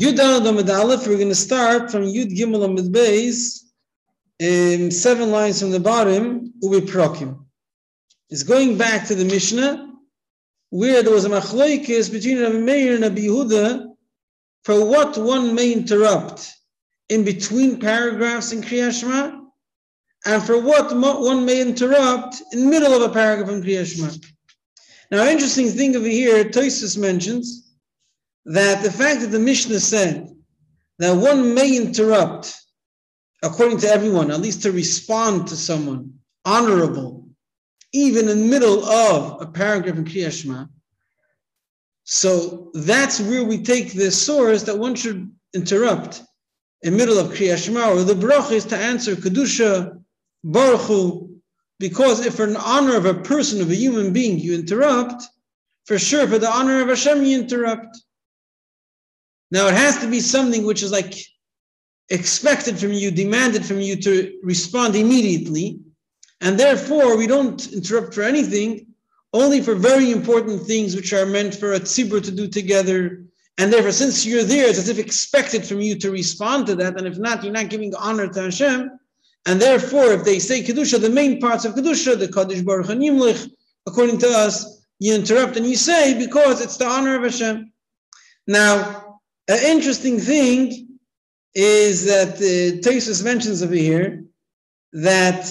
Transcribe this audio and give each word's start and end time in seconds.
Yud 0.00 0.18
Amid 0.48 0.70
Aleph, 0.70 1.06
we're 1.06 1.18
going 1.18 1.28
to 1.28 1.34
start 1.34 1.90
from 1.90 2.04
Yud 2.04 2.34
Gimel 2.34 2.64
Amid 2.64 2.94
Beis, 2.94 3.58
um, 4.40 4.90
seven 4.90 5.30
lines 5.30 5.60
from 5.60 5.70
the 5.70 5.80
bottom, 5.80 6.50
Ubi 6.62 6.86
Prokim. 6.86 7.44
It's 8.30 8.42
going 8.42 8.78
back 8.78 9.06
to 9.08 9.14
the 9.14 9.26
Mishnah, 9.26 9.92
where 10.70 11.02
there 11.02 11.12
was 11.12 11.26
a 11.26 11.28
machloikis 11.28 12.10
between 12.10 12.40
Rabbi 12.40 12.56
Meir 12.56 12.94
and 12.94 13.02
Rabbi 13.02 13.20
Yehuda 13.20 13.88
for 14.64 14.82
what 14.82 15.18
one 15.18 15.54
may 15.54 15.74
interrupt 15.74 16.50
in 17.10 17.22
between 17.22 17.78
paragraphs 17.78 18.52
in 18.52 18.62
Kriya 18.62 18.98
Shema, 18.98 19.42
and 20.24 20.42
for 20.42 20.58
what 20.58 20.96
one 20.96 21.44
may 21.44 21.60
interrupt 21.60 22.40
in 22.52 22.70
middle 22.70 22.94
of 22.94 23.02
a 23.02 23.12
paragraph 23.12 23.50
in 23.50 23.62
Kriya 23.62 23.84
Shema. 23.84 24.10
Now, 25.10 25.26
interesting 25.26 25.68
thing 25.68 25.94
over 25.94 26.08
here, 26.08 26.44
Toisus 26.44 26.96
mentions 26.96 27.61
that 28.44 28.82
the 28.82 28.90
fact 28.90 29.20
that 29.20 29.28
the 29.28 29.38
Mishnah 29.38 29.80
said 29.80 30.28
that 30.98 31.16
one 31.16 31.54
may 31.54 31.76
interrupt, 31.76 32.54
according 33.42 33.78
to 33.78 33.88
everyone, 33.88 34.30
at 34.30 34.40
least 34.40 34.62
to 34.62 34.72
respond 34.72 35.48
to 35.48 35.56
someone, 35.56 36.14
honorable, 36.44 37.28
even 37.92 38.28
in 38.28 38.40
the 38.40 38.46
middle 38.46 38.84
of 38.84 39.42
a 39.42 39.46
paragraph 39.46 39.96
in 39.96 40.04
Kriya 40.04 40.32
Shema. 40.32 40.66
So 42.04 42.70
that's 42.74 43.20
where 43.20 43.44
we 43.44 43.62
take 43.62 43.92
the 43.92 44.10
source 44.10 44.64
that 44.64 44.78
one 44.78 44.94
should 44.94 45.30
interrupt 45.54 46.22
in 46.82 46.96
middle 46.96 47.18
of 47.18 47.28
Kriya 47.28 47.56
Shema, 47.56 47.92
or 47.92 48.02
the 48.02 48.14
bracha 48.14 48.52
is 48.52 48.64
to 48.66 48.76
answer 48.76 49.14
Kedusha, 49.14 50.02
Baruch 50.44 51.30
because 51.78 52.24
if 52.24 52.36
for 52.36 52.44
an 52.44 52.56
honor 52.56 52.96
of 52.96 53.06
a 53.06 53.14
person, 53.14 53.60
of 53.60 53.70
a 53.70 53.74
human 53.74 54.12
being, 54.12 54.38
you 54.38 54.54
interrupt, 54.54 55.24
for 55.84 55.98
sure, 55.98 56.28
for 56.28 56.38
the 56.38 56.48
honor 56.48 56.80
of 56.80 56.88
Hashem, 56.88 57.24
you 57.24 57.40
interrupt. 57.40 57.98
Now 59.52 59.68
it 59.68 59.74
has 59.74 59.98
to 59.98 60.08
be 60.08 60.20
something 60.20 60.64
which 60.64 60.82
is 60.82 60.90
like 60.90 61.14
expected 62.08 62.78
from 62.78 62.92
you, 62.94 63.10
demanded 63.10 63.64
from 63.66 63.80
you 63.80 63.96
to 63.96 64.38
respond 64.42 64.96
immediately. 64.96 65.78
And 66.40 66.58
therefore, 66.58 67.18
we 67.18 67.26
don't 67.26 67.70
interrupt 67.70 68.14
for 68.14 68.22
anything, 68.22 68.86
only 69.34 69.60
for 69.60 69.74
very 69.74 70.10
important 70.10 70.62
things 70.62 70.96
which 70.96 71.12
are 71.12 71.26
meant 71.26 71.54
for 71.54 71.74
a 71.74 71.80
tzibur 71.80 72.24
to 72.24 72.30
do 72.30 72.48
together. 72.48 73.24
And 73.58 73.70
therefore, 73.70 73.92
since 73.92 74.24
you're 74.24 74.42
there, 74.42 74.70
it's 74.70 74.78
as 74.78 74.88
if 74.88 74.98
expected 74.98 75.66
from 75.66 75.82
you 75.82 75.96
to 75.98 76.10
respond 76.10 76.66
to 76.68 76.74
that. 76.76 76.96
And 76.96 77.06
if 77.06 77.18
not, 77.18 77.44
you're 77.44 77.52
not 77.52 77.68
giving 77.68 77.94
honor 77.94 78.28
to 78.28 78.42
Hashem. 78.44 78.90
And 79.44 79.60
therefore, 79.60 80.12
if 80.12 80.24
they 80.24 80.38
say 80.38 80.62
Kedusha, 80.62 80.98
the 80.98 81.10
main 81.10 81.40
parts 81.40 81.66
of 81.66 81.74
Kedusha, 81.74 82.18
the 82.18 82.28
Kaddish 82.28 82.62
Baruch 82.62 82.88
and 82.88 83.50
according 83.86 84.18
to 84.20 84.28
us, 84.28 84.86
you 84.98 85.14
interrupt 85.14 85.58
and 85.58 85.66
you 85.66 85.76
say 85.76 86.18
because 86.18 86.62
it's 86.62 86.78
the 86.78 86.86
honor 86.86 87.16
of 87.16 87.22
Hashem. 87.24 87.70
Now, 88.46 89.01
an 89.48 89.58
interesting 89.64 90.18
thing 90.18 90.98
is 91.54 92.06
that 92.06 92.36
uh, 92.36 92.80
Tosus 92.80 93.24
mentions 93.24 93.62
over 93.62 93.74
here 93.74 94.24
that 94.92 95.44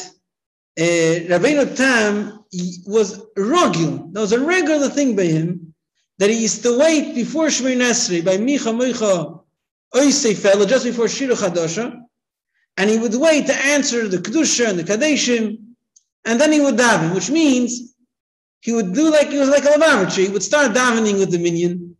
uh, 0.79 0.81
Rabbeinu 0.81 1.75
Tam 1.75 2.43
was 2.85 3.19
rogil. 3.37 4.11
That 4.13 4.21
was 4.21 4.31
a 4.33 4.39
regular 4.39 4.89
thing 4.89 5.15
by 5.15 5.23
him 5.25 5.73
that 6.19 6.29
he 6.29 6.41
used 6.41 6.63
to 6.63 6.77
wait 6.77 7.15
before 7.15 7.47
Shemay 7.47 7.77
Nesri 7.77 8.23
by 8.23 8.37
Micha 8.37 8.71
Micha 8.73 9.41
Oisei 9.93 10.67
just 10.67 10.85
before 10.85 11.07
Shira 11.07 11.35
Chadasha, 11.35 11.99
and 12.77 12.89
he 12.89 12.97
would 12.97 13.15
wait 13.15 13.47
to 13.47 13.55
answer 13.55 14.07
the 14.07 14.17
Kedusha 14.17 14.69
and 14.69 14.79
the 14.79 14.83
Kadeshim, 14.83 15.57
and 16.25 16.39
then 16.39 16.51
he 16.51 16.61
would 16.61 16.75
daven, 16.75 17.13
which 17.13 17.29
means 17.29 17.93
he 18.61 18.71
would 18.71 18.93
do 18.93 19.11
like 19.11 19.29
he 19.29 19.37
was 19.37 19.49
like 19.49 19.65
a 19.65 19.69
Lavamitri. 19.69 20.27
He 20.27 20.29
would 20.29 20.43
start 20.43 20.71
davening 20.71 21.19
with 21.19 21.31
the 21.31 21.39
minyan, 21.39 21.90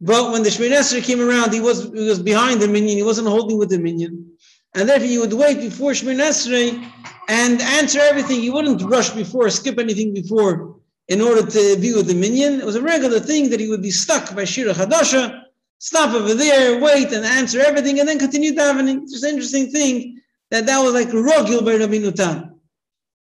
but 0.00 0.32
when 0.32 0.42
the 0.42 0.48
Shemini 0.48 0.76
Esrei 0.76 1.02
came 1.02 1.20
around, 1.20 1.52
he 1.52 1.60
was, 1.60 1.84
he 1.84 2.08
was 2.08 2.20
behind 2.20 2.60
the 2.60 2.68
minyan, 2.68 2.96
he 2.96 3.02
wasn't 3.02 3.28
holding 3.28 3.58
with 3.58 3.70
the 3.70 3.78
minyan. 3.78 4.32
And 4.74 4.88
therefore, 4.88 5.08
you 5.08 5.20
would 5.20 5.32
wait 5.32 5.58
before 5.58 5.92
Shemini 5.92 6.20
Esrei 6.20 6.90
and 7.28 7.60
answer 7.60 7.98
everything. 8.00 8.42
You 8.42 8.52
wouldn't 8.52 8.82
rush 8.82 9.10
before, 9.10 9.50
skip 9.50 9.78
anything 9.78 10.14
before 10.14 10.76
in 11.08 11.20
order 11.20 11.44
to 11.44 11.76
be 11.80 11.94
with 11.94 12.06
the 12.06 12.14
minyan. 12.14 12.60
It 12.60 12.66
was 12.66 12.76
a 12.76 12.82
regular 12.82 13.18
thing 13.18 13.50
that 13.50 13.60
he 13.60 13.68
would 13.68 13.82
be 13.82 13.90
stuck 13.90 14.34
by 14.36 14.44
Shira 14.44 14.72
Hadasha, 14.72 15.42
stop 15.78 16.14
over 16.14 16.34
there, 16.34 16.80
wait 16.80 17.12
and 17.12 17.24
answer 17.24 17.60
everything, 17.60 17.98
and 17.98 18.08
then 18.08 18.18
continue 18.18 18.52
davening. 18.52 19.02
It's 19.02 19.12
just 19.12 19.24
an 19.24 19.30
interesting 19.30 19.70
thing 19.70 20.20
that 20.50 20.66
that 20.66 20.80
was 20.80 20.94
like 20.94 21.08
rogil 21.08 21.64
by 21.64 21.72
Rabbeinu 21.72 22.14
Tam. 22.14 22.60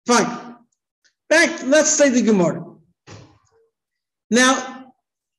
Fine. 0.07 0.57
Back, 1.31 1.63
let's 1.67 1.91
say 1.91 2.11
the 2.11 2.23
Gemara. 2.23 2.65
Now, 4.31 4.68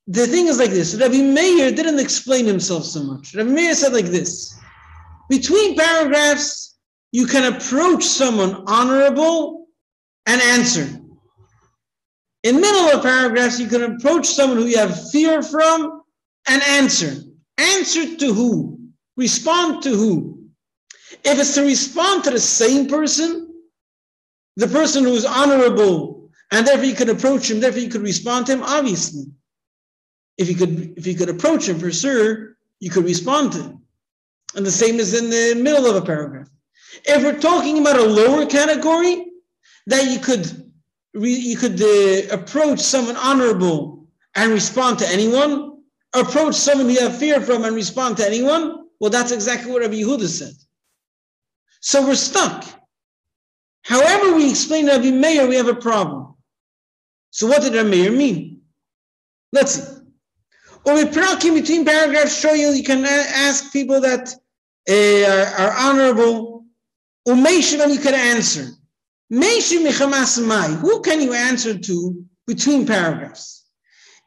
the 0.09 0.25
thing 0.25 0.47
is 0.47 0.57
like 0.57 0.71
this 0.71 0.95
Rabbi 0.95 1.21
Meir 1.21 1.71
didn't 1.71 1.99
explain 1.99 2.45
himself 2.45 2.83
so 2.83 3.03
much. 3.03 3.35
Rabbi 3.35 3.51
Meir 3.51 3.75
said 3.75 3.93
like 3.93 4.05
this 4.05 4.59
Between 5.29 5.75
paragraphs, 5.77 6.77
you 7.11 7.27
can 7.27 7.53
approach 7.53 8.03
someone 8.03 8.63
honorable 8.65 9.67
and 10.25 10.41
answer. 10.41 10.87
In 12.43 12.59
middle 12.59 12.89
of 12.89 13.03
paragraphs, 13.03 13.59
you 13.59 13.67
can 13.67 13.83
approach 13.83 14.25
someone 14.25 14.57
who 14.57 14.65
you 14.65 14.77
have 14.77 15.11
fear 15.11 15.43
from 15.43 16.01
and 16.47 16.61
answer. 16.63 17.13
Answer 17.59 18.15
to 18.15 18.33
who? 18.33 18.79
Respond 19.15 19.83
to 19.83 19.89
who? 19.89 20.45
If 21.23 21.37
it's 21.37 21.53
to 21.55 21.63
respond 21.63 22.23
to 22.23 22.31
the 22.31 22.39
same 22.39 22.87
person, 22.87 23.53
the 24.55 24.67
person 24.67 25.03
who 25.03 25.13
is 25.13 25.25
honorable, 25.25 26.31
and 26.51 26.65
therefore 26.65 26.85
you 26.85 26.95
can 26.95 27.09
approach 27.09 27.51
him, 27.51 27.59
therefore 27.59 27.81
you 27.81 27.89
could 27.89 28.01
respond 28.01 28.47
to 28.47 28.53
him, 28.53 28.63
obviously 28.63 29.25
if 30.39 30.47
you 30.49 30.55
could 30.55 30.97
if 30.97 31.05
you 31.05 31.15
could 31.15 31.29
approach 31.29 31.67
him 31.67 31.77
for 31.77 31.91
sure, 31.91 32.55
you 32.79 32.89
could 32.89 33.03
respond 33.03 33.51
to 33.51 33.61
him. 33.61 33.81
And 34.55 34.65
the 34.65 34.71
same 34.71 34.99
is 34.99 35.13
in 35.13 35.29
the 35.29 35.61
middle 35.61 35.85
of 35.85 35.95
a 35.95 36.01
paragraph. 36.01 36.49
If 37.05 37.23
we're 37.23 37.39
talking 37.39 37.77
about 37.79 37.99
a 37.99 38.03
lower 38.03 38.45
category, 38.45 39.25
that 39.87 40.09
you 40.09 40.19
could 40.19 40.71
you 41.13 41.57
could 41.57 41.81
uh, 41.81 42.33
approach 42.33 42.79
someone 42.79 43.17
honorable 43.17 44.07
and 44.35 44.51
respond 44.51 44.97
to 44.99 45.09
anyone, 45.09 45.81
approach 46.13 46.55
someone 46.55 46.89
you 46.89 47.01
have 47.01 47.17
fear 47.17 47.41
from 47.41 47.65
and 47.65 47.75
respond 47.75 48.17
to 48.17 48.25
anyone. 48.25 48.87
Well, 49.01 49.09
that's 49.09 49.31
exactly 49.31 49.71
what 49.71 49.81
Rabbi 49.81 49.95
Yehuda 49.95 50.27
said. 50.27 50.53
So 51.81 52.05
we're 52.07 52.15
stuck. 52.15 52.65
However, 53.83 54.35
we 54.35 54.49
explain 54.49 54.87
Rabbi 54.87 55.11
Meir, 55.11 55.47
we 55.47 55.55
have 55.55 55.67
a 55.67 55.75
problem. 55.75 56.35
So 57.31 57.47
what 57.47 57.61
did 57.61 57.73
Rabbi 57.73 57.89
Meir 57.89 58.11
mean? 58.11 58.61
Let's 59.51 59.73
see. 59.73 59.98
Or 60.85 60.97
in 60.97 61.07
between 61.07 61.85
paragraphs 61.85 62.39
show 62.39 62.53
you 62.53 62.69
you 62.71 62.83
can 62.83 63.05
ask 63.05 63.71
people 63.71 64.01
that 64.01 64.33
uh, 64.89 65.31
are, 65.31 65.67
are 65.67 65.73
honorable. 65.77 66.65
Umeishim 67.27 67.93
you 67.93 67.99
can 67.99 68.13
answer. 68.15 68.71
Who 69.31 71.01
can 71.01 71.21
you 71.21 71.33
answer 71.33 71.77
to 71.77 72.25
between 72.47 72.87
paragraphs? 72.87 73.65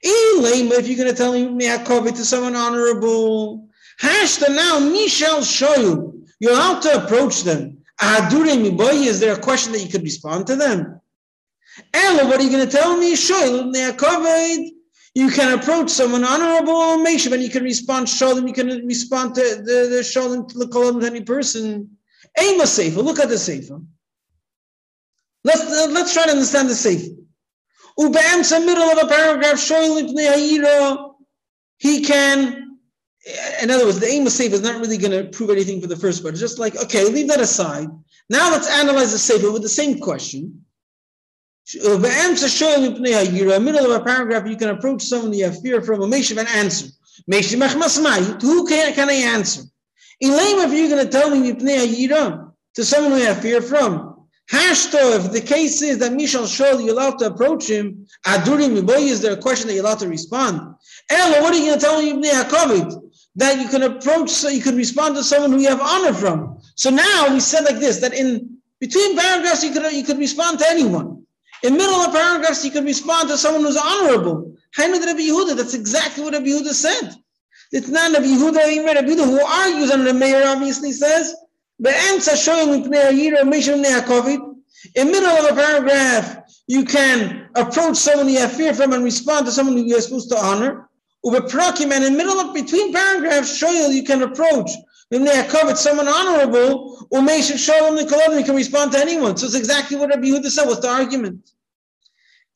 If 0.01 0.89
you're 0.89 0.97
going 0.97 1.11
to 1.11 1.15
tell 1.15 1.33
me 1.33 2.13
to 2.13 2.25
someone 2.25 2.57
honorable, 2.57 3.69
Hashta 4.01 4.49
now, 4.49 4.81
Mishal 4.81 5.45
show 5.45 5.75
you. 5.77 6.25
You're 6.41 6.53
allowed 6.53 6.83
to 6.83 7.05
approach 7.05 7.43
them. 7.43 7.79
Is 8.01 9.21
there 9.21 9.35
a 9.35 9.41
question 9.41 9.73
that 9.73 9.81
you 9.81 9.89
could 9.89 10.03
respond 10.03 10.47
to 10.49 10.57
them? 10.57 11.01
Ella, 11.95 12.27
what 12.27 12.41
are 12.41 12.43
you 12.43 12.51
going 12.51 12.69
to 12.69 12.77
tell 12.77 12.97
me? 12.97 13.15
Show 13.15 13.71
you. 15.15 15.31
Can 15.31 15.59
approach 15.59 15.91
someone 15.91 16.25
honorable 16.25 17.05
Meshav 17.05 17.33
and 17.33 17.43
you 17.43 17.51
can 17.51 17.65
respond 17.65 18.09
Shalom, 18.09 18.47
you 18.47 18.55
can 18.55 18.87
respond 18.87 19.35
to 19.35 19.41
the, 19.41 19.89
the 19.91 20.03
Shalom 20.03 20.49
to 20.49 20.59
the 20.59 20.67
Kolam 20.67 21.01
to 21.01 21.07
any 21.07 21.23
person. 21.23 21.91
Aim 22.39 22.61
a 22.61 22.67
Sefer. 22.67 23.01
Look 23.01 23.19
at 23.19 23.29
the 23.29 23.39
Sefer. 23.39 23.81
Let's, 25.45 25.61
uh, 25.61 25.89
let's 25.91 26.13
try 26.15 26.25
to 26.25 26.31
understand 26.31 26.69
the 26.69 26.75
Sefer. 26.75 27.17
Ube'emsa, 27.99 28.65
middle 28.65 28.85
of 28.85 28.99
a 29.03 29.07
paragraph, 29.07 29.57
Shoylim 29.57 31.09
he 31.79 32.05
can, 32.05 32.79
in 33.61 33.71
other 33.71 33.85
words, 33.85 33.99
the 33.99 34.07
aim 34.07 34.25
of 34.25 34.33
Sefer 34.33 34.55
is 34.55 34.63
not 34.63 34.81
really 34.81 34.97
going 34.97 35.11
to 35.11 35.29
prove 35.37 35.51
anything 35.51 35.81
for 35.81 35.89
the 35.89 35.97
first 35.97 36.23
part. 36.23 36.33
It's 36.33 36.41
just 36.41 36.61
like, 36.61 36.77
okay, 36.77 37.05
leave 37.05 37.27
that 37.29 37.41
aside. 37.41 37.89
Now 38.31 38.51
let's 38.53 38.71
analyze 38.71 39.11
the 39.11 39.19
Sefer 39.19 39.51
with 39.51 39.63
the 39.63 39.69
same 39.69 39.99
question. 39.99 40.43
Uh, 40.55 40.61
the 40.61 40.61
answer 40.61 40.61
showing 40.61 41.51
Uh, 41.75 41.99
you're 41.99 42.03
in 42.03 42.25
the 42.25 43.61
middle 43.61 43.93
of 43.93 44.01
a 44.01 44.05
paragraph, 44.05 44.49
you 44.49 44.57
can 44.57 44.71
approach 44.71 45.03
someone 45.03 45.33
you 45.33 45.45
have 45.45 45.61
fear 45.63 45.81
from 45.81 46.03
a 46.03 46.07
meshiv 46.07 46.39
and 46.39 46.49
answer. 46.49 46.89
Who 48.41 48.67
can, 48.67 48.93
can 48.95 49.09
I 49.09 49.13
answer? 49.13 49.63
Elaim, 50.23 50.65
if 50.65 50.73
you're 50.73 50.89
going 50.89 51.05
to 51.05 51.11
tell 51.11 51.31
me 51.31 51.53
to 52.75 52.85
someone 52.85 53.13
who 53.13 53.19
have 53.19 53.41
fear 53.41 53.63
from. 53.63 54.27
Hashto, 54.51 55.17
if 55.17 55.33
the 55.33 55.41
case 55.41 55.81
is 55.83 55.99
that 55.99 56.13
Mishal 56.13 56.45
Shol, 56.45 56.85
you're 56.85 56.95
allowed 56.95 57.19
to 57.21 57.27
approach 57.27 57.71
him, 57.71 58.07
Adurim 58.27 58.77
Miboy, 58.77 59.09
is 59.09 59.21
there 59.23 59.33
a 59.33 59.37
question 59.37 59.69
that 59.69 59.75
you're 59.75 59.85
allowed 59.85 60.01
to 60.01 60.09
respond? 60.09 60.75
Ella, 61.11 61.43
what 61.43 61.55
are 61.55 61.59
you 61.59 61.67
going 61.67 61.79
to 61.79 61.85
tell 61.85 62.03
me 62.03 62.13
that 63.37 63.61
you 63.61 63.69
can 63.69 63.83
approach, 63.83 64.31
so 64.31 64.49
you 64.49 64.61
can 64.61 64.77
respond 64.77 65.17
to 65.17 65.25
someone 65.25 65.53
who 65.53 65.61
you 65.61 65.69
have 65.69 65.81
honor 65.81 66.13
from. 66.13 66.61
So 66.75 66.91
now 66.91 67.33
we 67.33 67.41
said 67.41 67.65
like 67.65 67.79
this, 67.79 68.01
that 68.01 68.15
in 68.15 68.59
between 68.79 69.17
paragraphs, 69.17 69.65
you 69.65 69.73
could, 69.73 69.91
you 69.93 70.05
could 70.05 70.19
respond 70.19 70.59
to 70.59 70.69
anyone. 70.69 71.25
In 71.63 71.77
middle 71.77 71.95
of 71.95 72.13
paragraphs, 72.13 72.65
you 72.65 72.71
can 72.71 72.85
respond 72.85 73.29
to 73.29 73.37
someone 73.37 73.63
who's 73.63 73.77
honorable. 73.77 74.55
Rabbi 75.07 75.21
Yehuda, 75.21 75.57
that's 75.57 75.75
exactly 75.75 76.25
what 76.25 76.33
Rabbi 76.33 76.47
Yehuda 76.47 76.73
said. 76.73 77.15
It's 77.71 77.89
not 77.89 78.13
Rabbi 78.13 78.27
Yehuda, 78.27 78.69
even 78.69 78.87
Rabbi 78.87 79.09
Yehuda, 79.09 79.25
who 79.25 79.41
argues, 79.41 79.91
and 79.91 80.07
the 80.07 80.15
mayor 80.15 80.43
obviously 80.47 80.93
says, 80.93 81.35
the 81.79 81.95
answer 81.95 82.37
showing 82.37 82.71
in 84.95 85.11
middle 85.11 85.31
of 85.31 85.53
a 85.53 85.55
paragraph, 85.55 86.39
you 86.67 86.85
can 86.85 87.49
approach 87.55 87.97
someone 87.97 88.29
you 88.29 88.39
have 88.39 88.53
fear 88.53 88.75
from 88.75 88.93
and 88.93 89.05
respond 89.05 89.47
to 89.47 89.53
someone 89.53 89.77
who 89.77 89.85
you're 89.85 90.01
supposed 90.01 90.31
to 90.31 90.37
honor. 90.37 90.89
Over 91.25 91.41
And 91.93 92.05
in 92.05 92.17
middle 92.17 92.41
of 92.41 92.55
between 92.55 92.93
paragraphs, 92.93 93.57
show 93.57 93.71
you 93.93 94.03
can 94.03 94.23
approach 94.23 94.71
if 95.13 95.23
they 95.23 95.37
have 95.37 95.49
covered 95.49 95.77
someone 95.77 96.09
honorable, 96.09 97.07
Umeshiv 97.13 97.59
Shalom 97.59 97.99
Nikoladim, 97.99 98.47
can 98.47 98.57
respond 98.57 98.93
to 98.93 98.99
anyone. 98.99 99.37
So 99.37 99.45
it's 99.45 99.55
exactly 99.55 99.99
what 99.99 100.09
Rabbi 100.09 100.23
Yehuda 100.23 100.49
said. 100.49 100.67
What's 100.67 100.81
the 100.81 100.89
argument? 100.89 101.51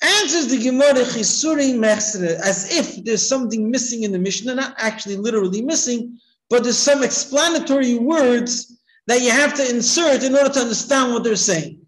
Answers 0.03 0.47
the 0.49 0.57
Gemara 0.63 1.05
Chisuri 1.05 1.75
Mechsere, 1.75 2.41
as 2.41 2.73
if 2.73 3.05
there's 3.05 3.27
something 3.27 3.71
missing 3.71 4.05
in 4.05 4.13
the 4.13 4.19
Mishnah, 4.19 4.55
not 4.55 4.75
actually 4.79 5.17
literally 5.17 5.61
missing, 5.61 6.19
but 6.49 6.63
there's 6.63 6.79
some 6.79 7.05
explanatory 7.05 7.99
words 7.99 8.81
that 9.07 9.21
you 9.21 9.31
have 9.31 9.53
to 9.55 9.69
insert 9.69 10.23
in 10.23 10.35
order 10.35 10.49
to 10.49 10.61
understand 10.61 11.13
what 11.13 11.25
they're 11.25 11.37
saying. 11.37 11.81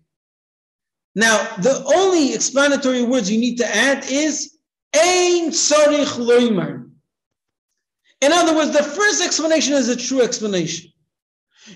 Now, 1.14 1.38
the 1.62 1.82
only 1.96 2.34
explanatory 2.34 3.04
words 3.04 3.30
you 3.30 3.40
need 3.40 3.56
to 3.56 3.74
add 3.74 4.04
is 4.10 4.58
Ein 4.94 5.50
Tzorich 5.50 6.18
Loimar. 6.18 6.87
In 8.20 8.32
other 8.32 8.54
words, 8.54 8.72
the 8.72 8.82
first 8.82 9.24
explanation 9.24 9.74
is 9.74 9.88
a 9.88 9.96
true 9.96 10.22
explanation. 10.22 10.90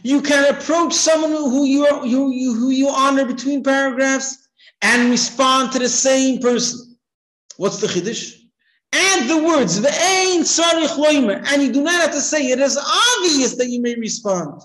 You 0.02 0.22
can 0.22 0.52
approach 0.54 0.92
someone 0.92 1.30
who 1.30 1.64
you, 1.64 1.86
you, 2.04 2.54
who 2.54 2.70
you 2.70 2.88
honor 2.88 3.24
between 3.26 3.62
paragraphs 3.62 4.48
and 4.80 5.10
respond 5.10 5.72
to 5.72 5.78
the 5.78 5.88
same 5.88 6.40
person. 6.40 6.96
What's 7.56 7.80
the 7.80 7.86
Chiddush? 7.86 8.38
Add 8.92 9.28
the 9.28 9.44
words, 9.44 9.80
Ve'ein 9.80 10.40
Tzorich 10.40 10.96
Loimer, 10.98 11.46
and 11.48 11.62
you 11.62 11.72
do 11.72 11.82
not 11.82 12.00
have 12.00 12.12
to 12.12 12.20
say 12.20 12.50
it 12.50 12.58
is 12.58 12.76
obvious 12.76 13.56
that 13.56 13.68
you 13.68 13.80
may 13.80 13.94
respond. 13.94 14.60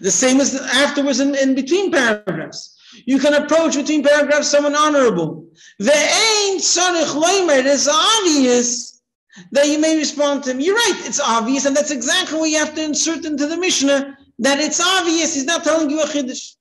The 0.00 0.10
same 0.10 0.40
as 0.40 0.54
afterwards 0.54 1.20
in, 1.20 1.34
in 1.34 1.54
between 1.54 1.90
paragraphs. 1.90 2.78
You 3.06 3.18
can 3.18 3.34
approach 3.34 3.74
between 3.74 4.02
paragraphs 4.02 4.48
someone 4.48 4.76
honorable. 4.76 5.46
The 5.78 5.92
ain 5.92 6.58
tzarich 6.58 7.14
loimer. 7.14 7.58
It 7.58 7.66
is 7.66 7.88
obvious 7.88 8.91
that 9.52 9.68
you 9.68 9.78
may 9.78 9.96
respond 9.96 10.44
to 10.44 10.50
him. 10.50 10.60
You're 10.60 10.76
right. 10.76 11.00
It's 11.04 11.20
obvious, 11.20 11.64
and 11.64 11.76
that's 11.76 11.90
exactly 11.90 12.38
what 12.38 12.50
you 12.50 12.58
have 12.58 12.74
to 12.74 12.82
insert 12.82 13.24
into 13.24 13.46
the 13.46 13.56
Mishnah. 13.56 14.18
That 14.38 14.60
it's 14.60 14.80
obvious. 14.80 15.34
He's 15.34 15.44
not 15.44 15.64
telling 15.64 15.90
you 15.90 16.00
a 16.00 16.06
chiddush. 16.06 16.56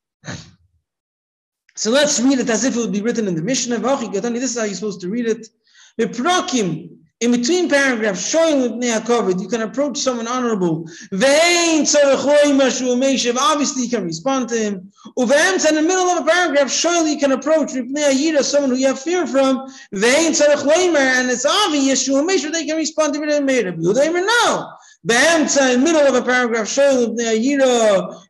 So 1.76 1.90
let's 1.90 2.20
read 2.20 2.40
it 2.40 2.50
as 2.50 2.64
if 2.64 2.76
it 2.76 2.80
would 2.80 2.92
be 2.92 3.02
written 3.02 3.28
in 3.28 3.36
the 3.36 3.42
Mishnah. 3.42 3.80
This 3.80 4.52
is 4.52 4.58
how 4.58 4.66
you're 4.66 4.76
supposed 4.76 5.02
to 5.02 5.10
read 5.10 5.26
it 5.26 5.48
in 7.22 7.32
between 7.32 7.70
paragraphs, 7.70 8.28
showing 8.28 8.62
with 8.62 8.72
Neakovid, 8.72 9.40
you 9.40 9.48
can 9.48 9.62
approach 9.62 9.98
someone 10.00 10.28
honorable. 10.28 10.90
Obviously, 11.14 12.04
you 13.84 13.90
can 13.90 14.04
respond 14.04 14.50
to 14.50 14.58
him. 14.58 14.92
And 15.18 15.66
in 15.66 15.76
the 15.76 15.84
middle 15.84 16.06
of 16.06 16.26
a 16.26 16.30
paragraph, 16.30 16.72
surely 16.72 17.14
you 17.14 17.20
can 17.20 17.32
approach 17.34 17.70
someone 17.72 18.72
who 18.72 18.78
you 18.78 18.88
have 18.88 19.00
fear 19.00 19.28
from. 19.28 19.60
And 19.92 21.30
it's 21.30 21.46
obvious, 21.46 22.06
they 22.08 22.66
can 22.66 22.78
respond 22.78 23.14
to 23.14 23.22
him. 23.22 23.46
No. 23.46 24.68
In 25.04 25.46
the 25.46 25.80
middle 25.84 26.02
of 26.02 26.16
a 26.16 26.22
paragraph, 26.24 26.76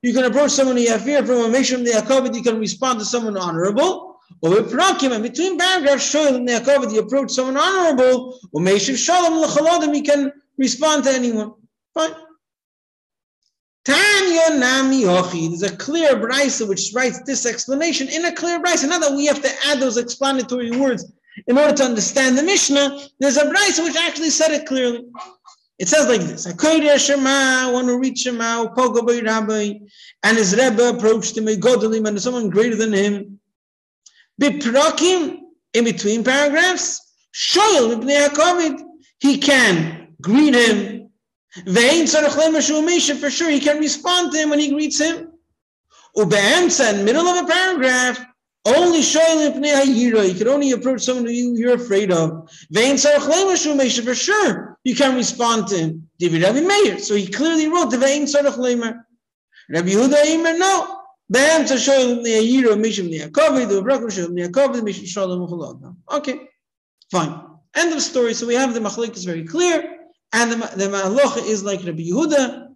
you 0.01 0.13
can 0.13 0.25
approach 0.25 0.51
someone 0.51 0.75
you 0.77 0.89
have 0.89 1.03
fear 1.03 1.25
from. 1.25 1.55
You 1.55 2.43
can 2.43 2.59
respond 2.59 2.99
to 2.99 3.05
someone 3.05 3.37
honorable. 3.37 4.10
Or 4.41 4.51
prakim, 4.51 5.11
and 5.11 5.23
between 5.23 5.57
paragraphs, 5.57 6.11
Shoel 6.11 6.39
Neakov, 6.47 6.91
you 6.91 6.99
approach 6.99 7.31
someone 7.31 7.57
honorable, 7.57 8.39
or 8.51 8.61
Meshiv 8.61 8.97
Shalom 8.97 9.39
L'chalodim, 9.39 9.93
he 9.93 10.01
can 10.01 10.31
respond 10.57 11.03
to 11.03 11.11
anyone. 11.11 11.53
Fine. 11.93 12.15
Tanya 13.85 14.59
Nami 14.59 15.03
Ochi. 15.03 15.49
There's 15.49 15.63
a 15.63 15.75
clear 15.75 16.15
brisa 16.15 16.67
which 16.67 16.91
writes 16.93 17.21
this 17.21 17.45
explanation 17.45 18.07
in 18.09 18.25
a 18.25 18.33
clear 18.33 18.59
brisa. 18.59 18.87
Not 18.87 19.01
that 19.01 19.15
we 19.15 19.25
have 19.25 19.41
to 19.41 19.51
add 19.67 19.79
those 19.79 19.97
explanatory 19.97 20.71
words 20.71 21.11
in 21.47 21.57
order 21.57 21.73
to 21.73 21.83
understand 21.83 22.37
the 22.37 22.43
Mishnah. 22.43 22.99
There's 23.19 23.37
a 23.37 23.45
brisa 23.45 23.83
which 23.83 23.95
actually 23.95 24.29
said 24.29 24.51
it 24.51 24.67
clearly. 24.67 25.05
It 25.79 25.87
says 25.87 26.07
like 26.07 26.21
this: 26.21 26.45
I 26.45 26.51
Akoyde 26.51 26.99
Shema, 26.99 27.71
one 27.73 27.85
who 27.85 27.99
reached 27.99 28.23
Shema, 28.23 28.73
Pogo 28.75 29.01
Rabbi, 29.25 29.73
and 30.23 30.37
his 30.37 30.55
Rebbe 30.55 30.89
approached 30.89 31.35
him, 31.35 31.47
a 31.47 31.55
Godalim, 31.55 32.07
and 32.07 32.21
someone 32.21 32.51
greater 32.51 32.75
than 32.75 32.93
him. 32.93 33.30
Biprakim, 34.41 35.39
in 35.73 35.83
between 35.83 36.23
paragraphs, 36.23 36.99
Shoyel 37.33 37.91
Ibn 37.93 38.87
he 39.19 39.37
can 39.37 40.15
greet 40.19 40.55
him. 40.55 41.09
Vein 41.65 42.07
for 42.07 43.29
sure 43.29 43.49
he 43.49 43.59
can 43.59 43.79
respond 43.79 44.31
to 44.31 44.39
him 44.39 44.49
when 44.49 44.59
he 44.59 44.69
greets 44.69 44.99
him. 44.99 45.31
Ube'emsa, 46.17 46.93
in 46.93 47.05
middle 47.05 47.27
of 47.27 47.45
a 47.45 47.47
paragraph, 47.47 48.19
only 48.65 49.01
Shoyel 49.01 49.47
Ibn 49.47 49.63
Hayira, 49.63 50.27
you 50.27 50.35
can 50.35 50.47
only 50.47 50.71
approach 50.71 51.01
someone 51.01 51.25
who 51.25 51.31
you, 51.31 51.55
you're 51.55 51.75
afraid 51.75 52.11
of. 52.11 52.49
Vein 52.71 52.97
for 52.97 54.15
sure 54.15 54.77
you 54.83 54.95
can 54.95 55.15
respond 55.15 55.67
to 55.67 55.77
him. 55.77 56.09
David 56.19 56.41
Rabbi 56.41 56.61
Meir, 56.61 56.99
so 56.99 57.15
he 57.15 57.27
clearly 57.27 57.67
wrote 57.67 57.91
the 57.91 57.97
Vein 57.97 58.25
Sarach 58.25 58.57
Rabbi 58.57 59.89
Yehuda 59.89 60.23
Imer, 60.25 60.57
no. 60.57 61.00
באמצע 61.30 61.78
שואל 61.78 62.18
בני 62.20 62.34
העירו 62.34 62.76
מישהו 62.76 63.04
בני 63.04 63.22
הכובד, 63.22 63.66
וברקו 63.70 64.10
שואל 64.10 64.26
בני 64.26 64.44
הכובד, 64.44 64.80
מישהו 64.80 65.06
שואל 65.06 65.38
מחולot. 65.38 66.12
Okay, 66.12 66.38
fine. 67.14 67.32
End 67.74 67.92
of 67.92 68.00
story. 68.00 68.32
So 68.34 68.46
we 68.46 68.54
have 68.54 68.72
the 68.74 68.80
machlik 68.80 69.16
is 69.16 69.24
very 69.24 69.44
clear, 69.44 69.98
and 70.32 70.52
the, 70.52 70.56
the 70.76 70.88
ma'alocha 70.88 71.44
is 71.44 71.62
like 71.62 71.84
Rabbi 71.84 72.04
Yehuda. 72.10 72.68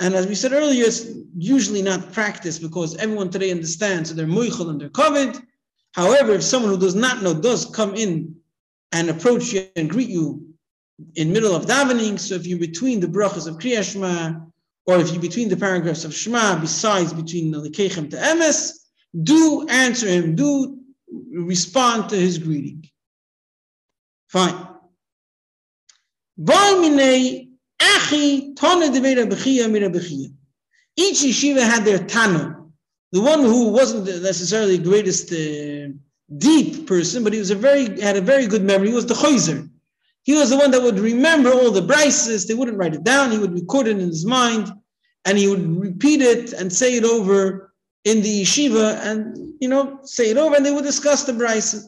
And 0.00 0.14
as 0.14 0.26
we 0.26 0.34
said 0.34 0.52
earlier, 0.52 0.84
it's 0.84 1.06
usually 1.36 1.82
not 1.82 2.12
practiced 2.12 2.62
because 2.62 2.96
everyone 2.96 3.30
today 3.30 3.50
understands 3.50 4.08
so 4.08 4.14
they're 4.14 4.26
muichel 4.26 4.70
and 4.70 4.80
they're 4.80 4.88
covered. 4.88 5.36
However, 5.92 6.32
if 6.32 6.42
someone 6.42 6.70
who 6.70 6.78
does 6.78 6.94
not 6.94 7.22
know 7.22 7.34
does 7.34 7.66
come 7.66 7.94
in 7.94 8.36
and 8.92 9.10
approach 9.10 9.52
you 9.52 9.66
and 9.76 9.90
greet 9.90 10.08
you 10.08 10.54
in 11.16 11.32
middle 11.32 11.54
of 11.54 11.66
davening, 11.66 12.18
so 12.18 12.34
if 12.34 12.46
you're 12.46 12.58
between 12.58 13.00
the 13.00 13.06
brachas 13.06 13.46
of 13.46 13.58
Kriyashma 13.58 14.50
or 14.85 14.99
if 14.99 15.13
you 15.13 15.19
between 15.19 15.49
the 15.49 15.57
paragraphs 15.57 16.05
of 16.05 16.13
Shema, 16.13 16.59
besides 16.59 17.13
between 17.13 17.51
the 17.51 17.59
Lekechem 17.59 18.09
to 18.11 18.17
Emes, 18.17 18.71
do 19.23 19.65
answer 19.69 20.07
him, 20.07 20.35
do 20.35 20.79
respond 21.31 22.09
to 22.09 22.15
his 22.15 22.37
greeting. 22.37 22.87
Fine. 24.27 24.67
Each 30.97 31.23
yeshiva 31.23 31.61
had 31.61 31.85
their 31.85 31.99
tana. 31.99 32.61
The 33.11 33.21
one 33.21 33.41
who 33.41 33.69
wasn't 33.69 34.05
necessarily 34.23 34.77
the 34.77 34.83
greatest 34.83 35.31
uh, 35.31 35.93
deep 36.37 36.87
person, 36.87 37.23
but 37.23 37.33
he 37.33 37.39
was 37.39 37.51
a 37.51 37.55
very 37.55 37.99
had 38.01 38.17
a 38.17 38.21
very 38.21 38.47
good 38.47 38.63
memory. 38.63 38.89
He 38.89 38.93
was 38.93 39.05
the 39.05 39.13
chayzer. 39.13 39.69
He 40.25 40.33
was 40.33 40.49
the 40.49 40.57
one 40.57 40.71
that 40.71 40.81
would 40.81 40.97
remember 40.97 41.51
all 41.53 41.69
the 41.69 41.81
brises. 41.81 42.47
They 42.47 42.55
wouldn't 42.55 42.79
write 42.79 42.95
it 42.95 43.03
down. 43.03 43.31
He 43.31 43.37
would 43.37 43.53
record 43.53 43.85
it 43.87 43.91
in 43.91 43.99
his 43.99 44.25
mind, 44.25 44.73
and 45.23 45.37
he 45.37 45.47
would 45.47 45.63
repeat 45.79 46.21
it 46.21 46.51
and 46.51 46.73
say 46.73 46.97
it 46.97 47.03
over 47.03 47.71
in 48.05 48.21
the 48.21 48.41
yeshiva, 48.41 48.99
and 49.05 49.53
you 49.61 49.69
know, 49.69 49.99
say 50.03 50.31
it 50.31 50.37
over, 50.37 50.55
and 50.55 50.65
they 50.65 50.71
would 50.71 50.83
discuss 50.83 51.25
the 51.25 51.31
brises. 51.31 51.85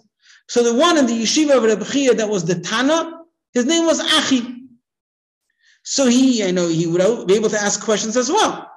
So 0.48 0.64
the 0.64 0.76
one 0.76 0.98
in 0.98 1.08
the 1.08 1.24
yeshiva 1.24 1.72
of 1.72 1.92
Chia 1.92 2.14
that 2.14 2.30
was 2.30 2.46
the 2.46 2.60
Tana, 2.60 3.22
his 3.54 3.66
name 3.66 3.86
was 3.86 4.00
Achi. 4.00 4.56
So 5.82 6.06
he, 6.06 6.44
I 6.44 6.52
know, 6.52 6.68
he 6.68 6.86
would 6.86 7.28
be 7.28 7.36
able 7.36 7.50
to 7.50 7.60
ask 7.60 7.84
questions 7.84 8.18
as 8.18 8.30
well. 8.30 8.70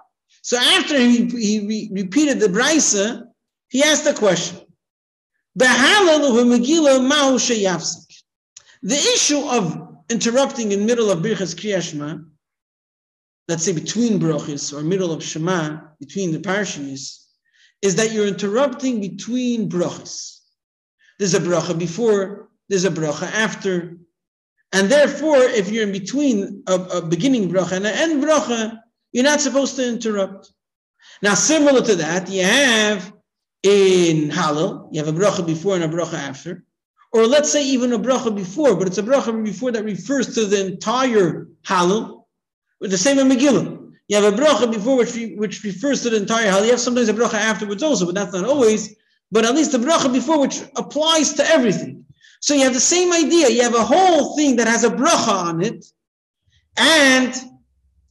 So 0.43 0.57
after 0.57 0.97
he, 0.99 1.27
he 1.27 1.67
re- 1.67 1.91
repeated 1.93 2.41
the 2.41 2.47
brisa, 2.47 3.25
he 3.69 3.83
asked 3.83 4.07
a 4.07 4.15
question. 4.15 4.61
The 8.83 8.97
issue 8.97 9.41
of 9.41 9.97
interrupting 10.09 10.73
in 10.73 10.87
middle 10.87 11.11
of 11.11 11.21
Birchas 11.21 11.55
Kriyashma, 11.55 12.25
let's 13.49 13.65
say 13.65 13.73
between 13.73 14.19
brachas 14.19 14.73
or 14.73 14.83
middle 14.83 15.13
of 15.13 15.23
Shema, 15.23 15.81
between 15.99 16.33
the 16.33 16.39
parshas, 16.39 17.27
is 17.83 17.97
that 17.97 18.13
you're 18.13 18.27
interrupting 18.27 19.01
between 19.01 19.69
brachas. 19.69 20.39
There's 21.19 21.35
a 21.35 21.41
bracha 21.41 21.79
before, 21.79 22.49
there's 22.69 22.85
a 22.85 22.91
bracha 22.91 23.31
after, 23.33 23.99
and 24.73 24.89
therefore, 24.89 25.37
if 25.39 25.71
you're 25.71 25.83
in 25.83 25.93
between 25.93 26.63
a, 26.67 26.75
a 26.75 27.03
beginning 27.03 27.51
bracha 27.51 27.73
and 27.73 27.87
an 27.87 27.95
end 27.95 28.23
bracha, 28.23 28.79
you're 29.13 29.25
not 29.25 29.41
supposed 29.41 29.77
to 29.77 29.87
interrupt. 29.87 30.53
Now, 31.23 31.35
similar 31.35 31.83
to 31.83 31.97
that, 31.97 32.31
you 32.31 32.45
have 32.45 33.13
in 33.63 34.31
Hallel, 34.31 34.89
you 34.93 35.05
have 35.05 35.15
a 35.15 35.19
bracha 35.19 35.45
before 35.45 35.75
and 35.75 35.85
a 35.85 35.89
bracha 35.89 36.15
after. 36.15 36.65
Or 37.13 37.27
let's 37.27 37.51
say 37.51 37.65
even 37.65 37.93
a 37.93 37.99
bracha 37.99 38.35
before, 38.35 38.77
but 38.77 38.87
it's 38.87 38.99
a 38.99 39.03
bracha 39.03 39.45
before 39.45 39.73
that 39.73 39.85
refers 39.85 40.35
to 40.35 40.47
the 40.47 40.67
entire 40.67 41.49
Hallel. 41.67 42.25
The 42.81 42.97
same 42.97 43.19
in 43.19 43.29
Megillah. 43.29 43.93
You 44.09 44.17
have 44.17 44.33
a 44.33 44.37
bracha 44.37 44.71
before 44.73 44.97
which, 44.97 45.17
which 45.37 45.65
refers 45.65 46.03
to 46.03 46.11
the 46.11 46.17
entire 46.17 46.51
Hallel. 46.51 46.65
You 46.65 46.71
have 46.71 46.81
sometimes 46.81 47.09
a 47.09 47.15
bracha 47.15 47.35
afterwards 47.35 47.83
also, 47.83 48.07
but 48.07 48.15
that's 48.15 48.33
not 48.33 48.45
always. 48.45 48.97
But 49.33 49.45
at 49.45 49.55
least 49.55 49.73
the 49.73 49.79
bracha 49.79 50.13
before 50.13 50.41
which 50.41 50.61
applies 50.77 51.33
to 51.35 51.47
everything. 51.47 52.05
So 52.41 52.55
you 52.55 52.65
have 52.65 52.75
the 52.75 52.81
same 52.81 53.13
idea. 53.13 53.49
You 53.51 53.63
have 53.63 53.75
a 53.75 53.85
whole 53.85 54.37
thing 54.37 54.57
that 54.57 54.67
has 54.67 54.85
a 54.85 54.91
bracha 54.91 55.29
on 55.29 55.63
it. 55.63 55.85
And 56.77 57.35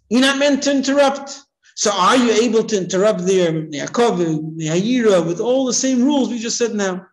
you're 0.10 0.22
not 0.22 0.38
meant 0.38 0.64
to 0.64 0.72
interrupt. 0.72 1.40
So 1.76 1.92
are 1.92 2.18
you 2.18 2.32
able 2.32 2.64
to 2.64 2.78
interrupt 2.78 3.26
their 3.26 3.52
Yaakov, 3.52 4.58
Hayira, 4.60 5.26
with 5.26 5.40
all 5.40 5.66
the 5.66 5.74
same 5.74 6.04
rules 6.04 6.30
we 6.30 6.38
just 6.38 6.58
said 6.58 6.74
now? 6.74 7.08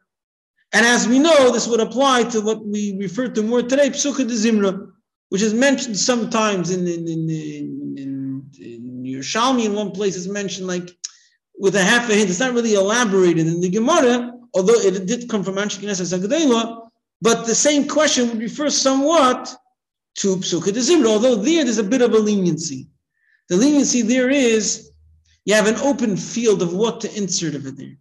And 0.77 0.85
as 0.85 1.09
we 1.09 1.19
know, 1.19 1.51
this 1.51 1.67
would 1.67 1.81
apply 1.81 2.25
to 2.25 2.43
what 2.43 2.63
we 2.67 2.95
refer 2.99 3.29
to 3.29 3.43
more 3.43 3.63
today, 3.63 3.89
Pesukei 3.89 4.29
de 4.29 4.35
Zimra, 4.35 4.93
which 5.31 5.41
is 5.41 5.55
mentioned 5.55 5.97
sometimes 5.97 6.69
in 6.69 6.87
in 6.87 7.09
in, 7.09 7.31
in, 7.31 8.51
in, 8.61 9.03
Yerushalmi. 9.03 9.65
In 9.65 9.73
one 9.73 9.91
place, 9.91 10.19
it's 10.19 10.29
mentioned 10.29 10.67
like 10.67 10.91
with 11.59 11.77
a 11.77 11.83
half 11.83 12.11
a 12.11 12.15
hint. 12.15 12.29
It's 12.29 12.41
not 12.41 12.53
really 12.53 12.75
elaborated 12.75 13.47
in 13.47 13.63
the 13.63 13.71
Gemara, 13.71 14.33
although 14.53 14.79
it 14.89 15.07
did 15.07 15.31
come 15.31 15.43
from 15.43 15.55
Anshe 15.55 15.79
Knesset. 15.79 16.91
But 17.23 17.47
the 17.47 17.55
same 17.55 17.89
question 17.89 18.29
would 18.29 18.41
refer 18.41 18.69
somewhat 18.69 19.57
to 20.17 20.37
Pesukei 20.37 20.75
de 20.75 20.81
Zimra, 20.81 21.07
although 21.07 21.37
there 21.37 21.65
there's 21.65 21.79
a 21.79 21.85
bit 21.95 22.03
of 22.03 22.13
a 22.13 22.19
leniency. 22.19 22.87
The 23.49 23.57
leniency 23.57 24.03
there 24.03 24.29
is 24.29 24.91
you 25.47 25.55
have 25.55 25.69
an 25.69 25.77
open 25.77 26.19
field 26.19 26.61
of 26.61 26.75
what 26.75 27.01
to 27.01 27.17
insert 27.17 27.55
over 27.55 27.71
there. 27.71 27.97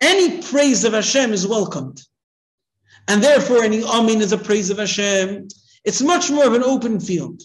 Any 0.00 0.42
praise 0.42 0.84
of 0.84 0.92
Hashem 0.92 1.32
is 1.32 1.46
welcomed. 1.46 2.02
And 3.08 3.22
therefore, 3.22 3.62
any 3.62 3.82
Amin 3.82 4.20
is 4.20 4.32
a 4.32 4.38
praise 4.38 4.70
of 4.70 4.78
Hashem. 4.78 5.48
It's 5.84 6.02
much 6.02 6.30
more 6.30 6.46
of 6.46 6.54
an 6.54 6.62
open 6.62 7.00
field. 7.00 7.42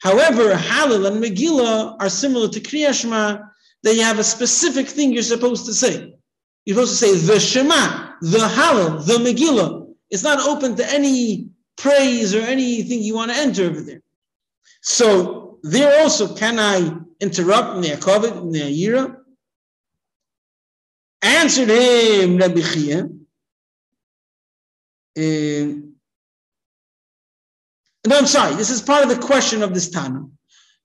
However, 0.00 0.54
Hallel 0.54 1.06
and 1.06 1.22
Megillah 1.22 1.96
are 2.00 2.08
similar 2.08 2.48
to 2.48 2.60
Kriyashma, 2.60 3.48
that 3.82 3.94
you 3.94 4.02
have 4.02 4.18
a 4.18 4.24
specific 4.24 4.88
thing 4.88 5.12
you're 5.12 5.22
supposed 5.22 5.66
to 5.66 5.74
say. 5.74 6.14
You're 6.64 6.74
supposed 6.74 6.98
to 6.98 7.06
say 7.06 7.26
the 7.26 7.40
Shema, 7.40 8.12
the 8.20 8.38
Hallel, 8.38 9.04
the 9.06 9.14
Megillah. 9.14 9.94
It's 10.10 10.22
not 10.22 10.46
open 10.46 10.76
to 10.76 10.92
any 10.92 11.50
praise 11.76 12.34
or 12.34 12.40
anything 12.40 13.02
you 13.02 13.14
want 13.14 13.30
to 13.30 13.36
enter 13.36 13.64
over 13.64 13.80
there. 13.80 14.02
So 14.82 15.58
there 15.62 16.00
also, 16.00 16.34
can 16.34 16.58
I 16.58 16.96
interrupt 17.20 17.76
Ne'akovit, 17.78 18.42
Ne'ayira? 18.44 19.17
Answered 21.28 21.68
him 21.68 22.38
Rabbi 22.38 22.62
Chia. 22.62 23.04
Uh, 25.16 25.74
no, 28.06 28.18
I'm 28.18 28.26
sorry. 28.26 28.54
This 28.54 28.70
is 28.70 28.80
part 28.80 29.02
of 29.02 29.10
the 29.10 29.20
question 29.20 29.62
of 29.62 29.74
this 29.74 29.90
Tana. 29.90 30.26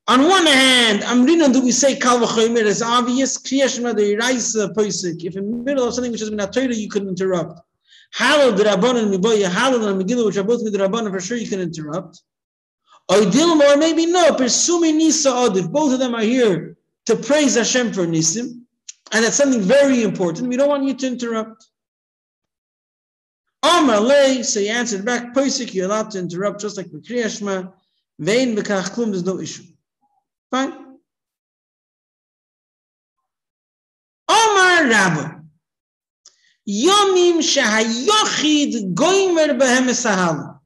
On 0.10 0.24
one 0.28 0.46
hand, 0.46 1.00
Amrina, 1.04 1.54
do 1.54 1.64
we 1.64 1.72
say 1.72 1.96
Kal 1.98 2.20
v'chomer 2.20 2.64
is 2.64 2.82
obvious? 2.82 3.38
Kriyashma 3.38 3.96
the 3.96 4.16
Iraisa 4.16 4.74
Poisik. 4.76 5.24
If 5.24 5.38
in 5.38 5.50
the 5.50 5.58
middle 5.58 5.88
of 5.88 5.94
something 5.94 6.12
which 6.12 6.20
has 6.20 6.30
been 6.30 6.42
a 6.42 6.48
Torah, 6.48 6.76
you 6.76 6.90
couldn't 6.90 7.08
interrupt. 7.08 7.62
Hallel 8.18 8.58
the 8.58 8.66
Rabban 8.66 8.98
and 9.02 9.14
Miboya, 9.14 9.48
Hallel 9.48 9.88
and 9.88 10.02
Megillah, 10.02 10.26
which 10.26 10.36
are 10.36 10.44
both 10.44 10.62
with 10.62 10.74
the 10.74 10.80
Rabban, 10.80 11.10
for 11.10 11.22
sure 11.22 11.38
you 11.38 11.48
can 11.48 11.62
interrupt. 11.62 12.22
Or 13.08 13.22
maybe 13.78 14.08
no, 14.08 14.32
Persumi 14.32 14.94
Nisa 14.94 15.52
If 15.56 15.72
both 15.72 15.94
of 15.94 16.00
them 16.00 16.16
are 16.16 16.22
here 16.22 16.76
to 17.06 17.16
praise 17.16 17.56
Hashem 17.56 17.94
for 17.94 18.06
Nisim, 18.06 18.62
and 19.12 19.24
that's 19.24 19.36
something 19.36 19.62
very 19.62 20.03
important. 20.03 20.48
We 20.48 20.57
don't 20.57 20.69
want 20.69 20.86
you 20.86 20.95
to 20.95 21.07
interrupt. 21.07 21.67
Amar 23.63 24.43
so 24.43 24.60
he 24.60 24.69
answered 24.69 25.05
back, 25.05 25.33
Pesach, 25.33 25.74
you're 25.74 25.86
allowed 25.86 26.12
to 26.12 26.19
interrupt 26.19 26.62
just 26.62 26.77
like 26.77 26.91
with 26.91 27.05
Kriyashma. 27.05 27.72
Vein 28.19 28.55
bekach 28.55 28.91
klum, 28.91 29.12
there's 29.12 29.24
no 29.24 29.39
issue. 29.39 29.63
Fine. 30.51 30.74
Omar 34.29 34.88
Rabba. 34.88 35.43
Yomim 36.67 37.39
shahayochid 37.39 38.93
goimer 38.93 39.57
behem. 39.60 40.60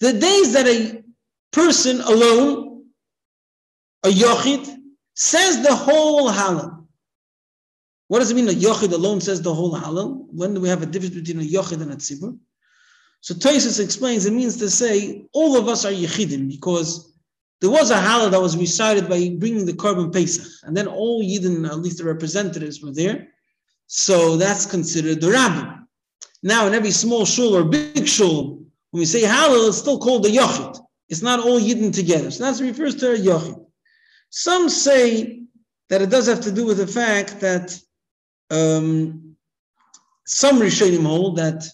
The 0.00 0.12
days 0.12 0.52
that 0.54 0.66
a 0.66 1.02
person 1.52 2.00
alone, 2.00 2.86
a 4.02 4.08
yochid, 4.08 4.76
says 5.14 5.62
the 5.62 5.74
whole 5.74 6.30
hallel. 6.30 6.83
What 8.08 8.18
does 8.18 8.30
it 8.30 8.34
mean 8.34 8.48
a 8.48 8.52
yochid 8.52 8.92
alone 8.92 9.20
says 9.20 9.40
the 9.40 9.54
whole 9.54 9.74
hallel? 9.74 10.26
When 10.30 10.54
do 10.54 10.60
we 10.60 10.68
have 10.68 10.82
a 10.82 10.86
difference 10.86 11.14
between 11.14 11.40
a 11.40 11.48
yochid 11.48 11.80
and 11.80 11.92
a 11.92 11.96
tzibur? 11.96 12.38
So 13.20 13.34
Toisus 13.34 13.82
explains 13.82 14.26
it 14.26 14.32
means 14.32 14.56
to 14.58 14.68
say 14.68 15.24
all 15.32 15.56
of 15.56 15.68
us 15.68 15.86
are 15.86 15.92
yechidim 15.92 16.48
because 16.48 17.14
there 17.62 17.70
was 17.70 17.90
a 17.90 17.96
hallel 17.96 18.30
that 18.30 18.42
was 18.42 18.58
recited 18.58 19.08
by 19.08 19.30
bringing 19.38 19.64
the 19.64 19.72
korban 19.72 20.12
pesach, 20.12 20.46
and 20.64 20.76
then 20.76 20.86
all 20.86 21.24
yidden, 21.24 21.66
at 21.66 21.78
least 21.78 21.96
the 21.96 22.04
representatives, 22.04 22.82
were 22.82 22.92
there. 22.92 23.28
So 23.86 24.36
that's 24.36 24.66
considered 24.66 25.22
the 25.22 25.30
rabbi. 25.30 25.74
Now, 26.42 26.66
in 26.66 26.74
every 26.74 26.90
small 26.90 27.24
shul 27.24 27.56
or 27.56 27.64
big 27.64 28.06
shul, 28.06 28.56
when 28.90 29.00
we 29.00 29.06
say 29.06 29.22
hallel, 29.22 29.68
it's 29.68 29.78
still 29.78 29.98
called 29.98 30.24
the 30.24 30.28
yochid. 30.28 30.78
It's 31.08 31.22
not 31.22 31.40
all 31.40 31.58
yidden 31.58 31.94
together. 31.94 32.30
So 32.30 32.44
that 32.44 32.62
refers 32.62 32.96
to 32.96 33.14
a 33.14 33.16
yochid. 33.16 33.64
Some 34.28 34.68
say 34.68 35.44
that 35.88 36.02
it 36.02 36.10
does 36.10 36.26
have 36.26 36.42
to 36.42 36.52
do 36.52 36.66
with 36.66 36.76
the 36.76 36.86
fact 36.86 37.40
that 37.40 37.78
um, 38.50 39.36
some 40.26 40.60
Rishonim 40.60 41.04
hold 41.06 41.36
that 41.36 41.64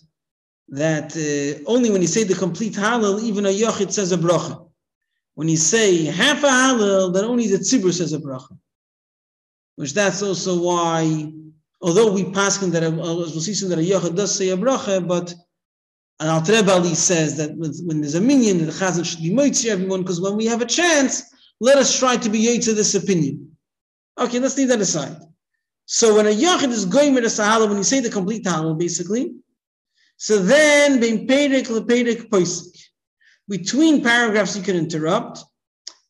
that 0.68 1.16
uh, 1.16 1.64
only 1.70 1.90
when 1.90 2.00
you 2.00 2.06
say 2.06 2.24
the 2.24 2.34
complete 2.34 2.74
hallel, 2.74 3.20
even 3.22 3.46
a 3.46 3.48
Yochid 3.48 3.92
says 3.92 4.12
a 4.12 4.16
bracha. 4.16 4.68
When 5.34 5.48
you 5.48 5.56
say 5.56 6.04
half 6.04 6.44
a 6.44 6.48
hallel, 6.48 7.12
then 7.12 7.24
only 7.24 7.48
the 7.48 7.58
Tzibur 7.58 7.92
says 7.92 8.12
a 8.12 8.18
bracha. 8.18 8.56
Which 9.76 9.94
that's 9.94 10.22
also 10.22 10.62
why, 10.62 11.32
although 11.80 12.12
we 12.12 12.30
pass 12.30 12.62
in 12.62 12.70
that, 12.70 12.82
as 12.82 12.92
we'll 12.92 13.40
see 13.40 13.54
soon, 13.54 13.70
that 13.70 13.78
a 13.78 13.82
Yochid 13.82 14.14
does 14.14 14.34
say 14.34 14.50
a 14.50 14.56
bracha, 14.56 15.06
but 15.06 15.34
an 16.20 16.28
Alter 16.28 16.62
Ali 16.70 16.94
says 16.94 17.36
that 17.38 17.56
when 17.56 18.00
there's 18.00 18.14
a 18.14 18.20
minyan, 18.20 18.66
the 18.66 18.72
Chazan 18.72 19.04
should 19.04 19.22
be 19.22 19.30
moitzi 19.30 19.70
everyone, 19.70 20.02
because 20.02 20.20
when 20.20 20.36
we 20.36 20.46
have 20.46 20.60
a 20.60 20.66
chance, 20.66 21.22
let 21.60 21.78
us 21.78 21.98
try 21.98 22.16
to 22.16 22.28
be 22.28 22.58
to 22.58 22.74
this 22.74 22.94
opinion. 22.94 23.56
Okay, 24.18 24.38
let's 24.38 24.56
leave 24.56 24.68
that 24.68 24.80
aside. 24.80 25.16
So 25.92 26.14
when 26.14 26.28
a 26.28 26.30
yachid 26.30 26.70
is 26.70 26.84
going 26.84 27.14
with 27.14 27.24
a 27.24 27.26
sahala, 27.26 27.66
when 27.66 27.76
you 27.76 27.82
say 27.82 27.98
the 27.98 28.10
complete 28.10 28.44
tahala, 28.44 28.78
basically, 28.78 29.34
so 30.18 30.38
then 30.38 31.00
poisik. 31.00 32.78
Between 33.48 34.00
paragraphs, 34.00 34.56
you 34.56 34.62
can 34.62 34.76
interrupt. 34.76 35.42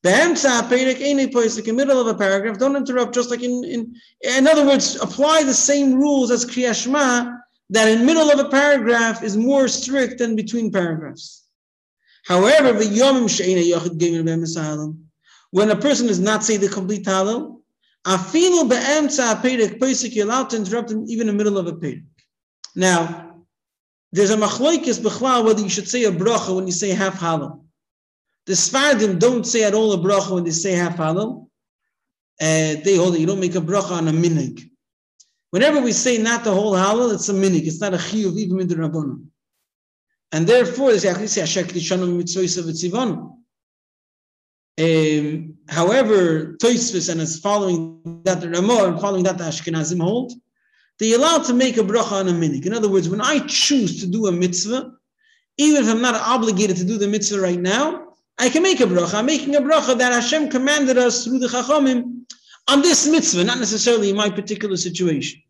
Be'emtza 0.02 0.68
perek 0.68 1.00
ene 1.00 1.32
poisik. 1.32 1.66
In 1.66 1.76
middle 1.76 1.98
of 1.98 2.08
a 2.08 2.14
paragraph, 2.14 2.58
don't 2.58 2.76
interrupt. 2.76 3.14
Just 3.14 3.30
like 3.30 3.42
in, 3.42 3.64
in, 3.64 3.96
in 4.20 4.46
other 4.46 4.66
words, 4.66 4.96
apply 4.96 5.44
the 5.44 5.54
same 5.54 5.94
rules 5.94 6.30
as 6.30 6.44
kriyashma. 6.44 7.38
That 7.70 7.88
in 7.88 8.04
middle 8.04 8.30
of 8.30 8.38
a 8.38 8.50
paragraph 8.50 9.22
is 9.22 9.38
more 9.38 9.66
strict 9.66 10.18
than 10.18 10.36
between 10.36 10.70
paragraphs. 10.70 11.46
However, 12.26 12.74
the 12.74 12.84
yomim 12.84 13.30
she'ena 13.30 13.62
yachid 13.62 14.98
When 15.52 15.70
a 15.70 15.76
person 15.76 16.06
does 16.06 16.20
not 16.20 16.44
say 16.44 16.58
the 16.58 16.68
complete 16.68 17.06
hallel, 17.06 17.59
Afilu 18.06 18.68
be'emtza 18.68 19.40
perek 19.42 19.78
pesik, 19.78 20.14
you're 20.14 20.26
allowed 20.26 20.50
to 20.50 20.56
interrupt 20.56 20.90
him 20.90 21.04
even 21.08 21.28
in 21.28 21.36
the 21.36 21.44
middle 21.44 21.58
of 21.58 21.66
a 21.66 21.72
perek. 21.72 22.04
Now, 22.74 23.44
there's 24.12 24.30
a 24.30 24.36
machloikis 24.36 25.00
b'chlal 25.00 25.44
whether 25.44 25.62
you 25.62 25.68
should 25.68 25.88
say 25.88 26.04
a 26.04 26.12
bracha 26.12 26.54
when 26.54 26.66
you 26.66 26.72
say 26.72 26.90
half 26.90 27.20
hallel. 27.20 27.64
The 28.46 28.54
Sfardim 28.54 29.18
don't 29.18 29.44
say 29.44 29.64
at 29.64 29.74
all 29.74 29.92
a 29.92 29.98
bracha 29.98 30.34
when 30.34 30.44
they 30.44 30.50
say 30.50 30.72
half 30.72 30.96
hallel. 30.96 31.46
Uh, 32.40 32.80
they 32.84 32.96
hold 32.96 33.14
it, 33.14 33.20
you 33.20 33.26
don't 33.26 33.40
make 33.40 33.54
a 33.54 33.60
bracha 33.60 33.92
on 33.92 34.08
a 34.08 34.12
minig. 34.12 34.70
Whenever 35.50 35.80
we 35.80 35.92
say 35.92 36.16
not 36.16 36.44
the 36.44 36.54
whole 36.54 36.72
hallel, 36.72 37.12
it's 37.12 37.28
a 37.28 37.34
minig. 37.34 37.66
It's 37.66 37.80
not 37.80 37.92
a 37.92 37.98
chiyuv 37.98 38.36
even 38.38 38.60
in 38.60 38.68
the 38.68 38.76
rabbanon. 38.76 39.26
And 40.32 40.46
therefore, 40.46 40.92
they 40.92 40.98
say, 40.98 41.42
Ashek 41.42 41.72
Lishanu 41.72 42.16
mitzvah 42.16 42.62
v'tzivanu. 42.62 43.39
Um, 44.80 45.58
however, 45.68 46.56
Toysvis 46.62 47.10
and 47.10 47.20
is 47.20 47.38
following 47.38 48.00
that 48.24 48.40
the 48.40 48.48
Ramah 48.48 48.84
and 48.84 49.00
following 49.00 49.24
that 49.24 49.36
the 49.36 49.44
Ashkenazim 49.44 50.00
hold, 50.00 50.32
they 50.98 51.12
allowed 51.12 51.44
to 51.44 51.52
make 51.52 51.76
a 51.76 51.82
bracha 51.82 52.12
on 52.12 52.28
a 52.28 52.32
minik. 52.32 52.64
In 52.64 52.72
other 52.72 52.88
words, 52.88 53.08
when 53.08 53.20
I 53.20 53.40
choose 53.46 54.00
to 54.00 54.06
do 54.06 54.26
a 54.28 54.32
mitzvah, 54.32 54.92
even 55.58 55.84
if 55.84 55.90
I'm 55.90 56.00
not 56.00 56.14
obligated 56.14 56.76
to 56.78 56.84
do 56.84 56.96
the 56.96 57.08
mitzvah 57.08 57.40
right 57.40 57.60
now, 57.60 58.14
I 58.38 58.48
can 58.48 58.62
make 58.62 58.80
a 58.80 58.84
bracha. 58.84 59.14
I'm 59.14 59.26
making 59.26 59.54
a 59.56 59.60
bracha 59.60 59.98
that 59.98 60.12
Hashem 60.12 60.48
commanded 60.48 60.96
us 60.96 61.24
through 61.24 61.40
the 61.40 61.48
Chachamim 61.48 62.22
on 62.68 62.80
this 62.80 63.06
mitzvah, 63.06 63.44
not 63.44 63.58
necessarily 63.58 64.08
in 64.08 64.16
my 64.16 64.30
particular 64.30 64.78
situation. 64.78 65.42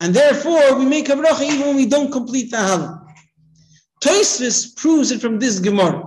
And 0.00 0.14
therefore, 0.14 0.78
we 0.78 0.86
make 0.86 1.10
a 1.10 1.12
bracha 1.12 1.42
even 1.42 1.66
when 1.66 1.76
we 1.76 1.86
don't 1.86 2.10
complete 2.10 2.50
the 2.50 2.56
hallel. 2.56 3.06
Toysvis 4.02 4.74
proves 4.76 5.10
it 5.10 5.20
from 5.20 5.38
this 5.38 5.58
Gemara. 5.58 6.04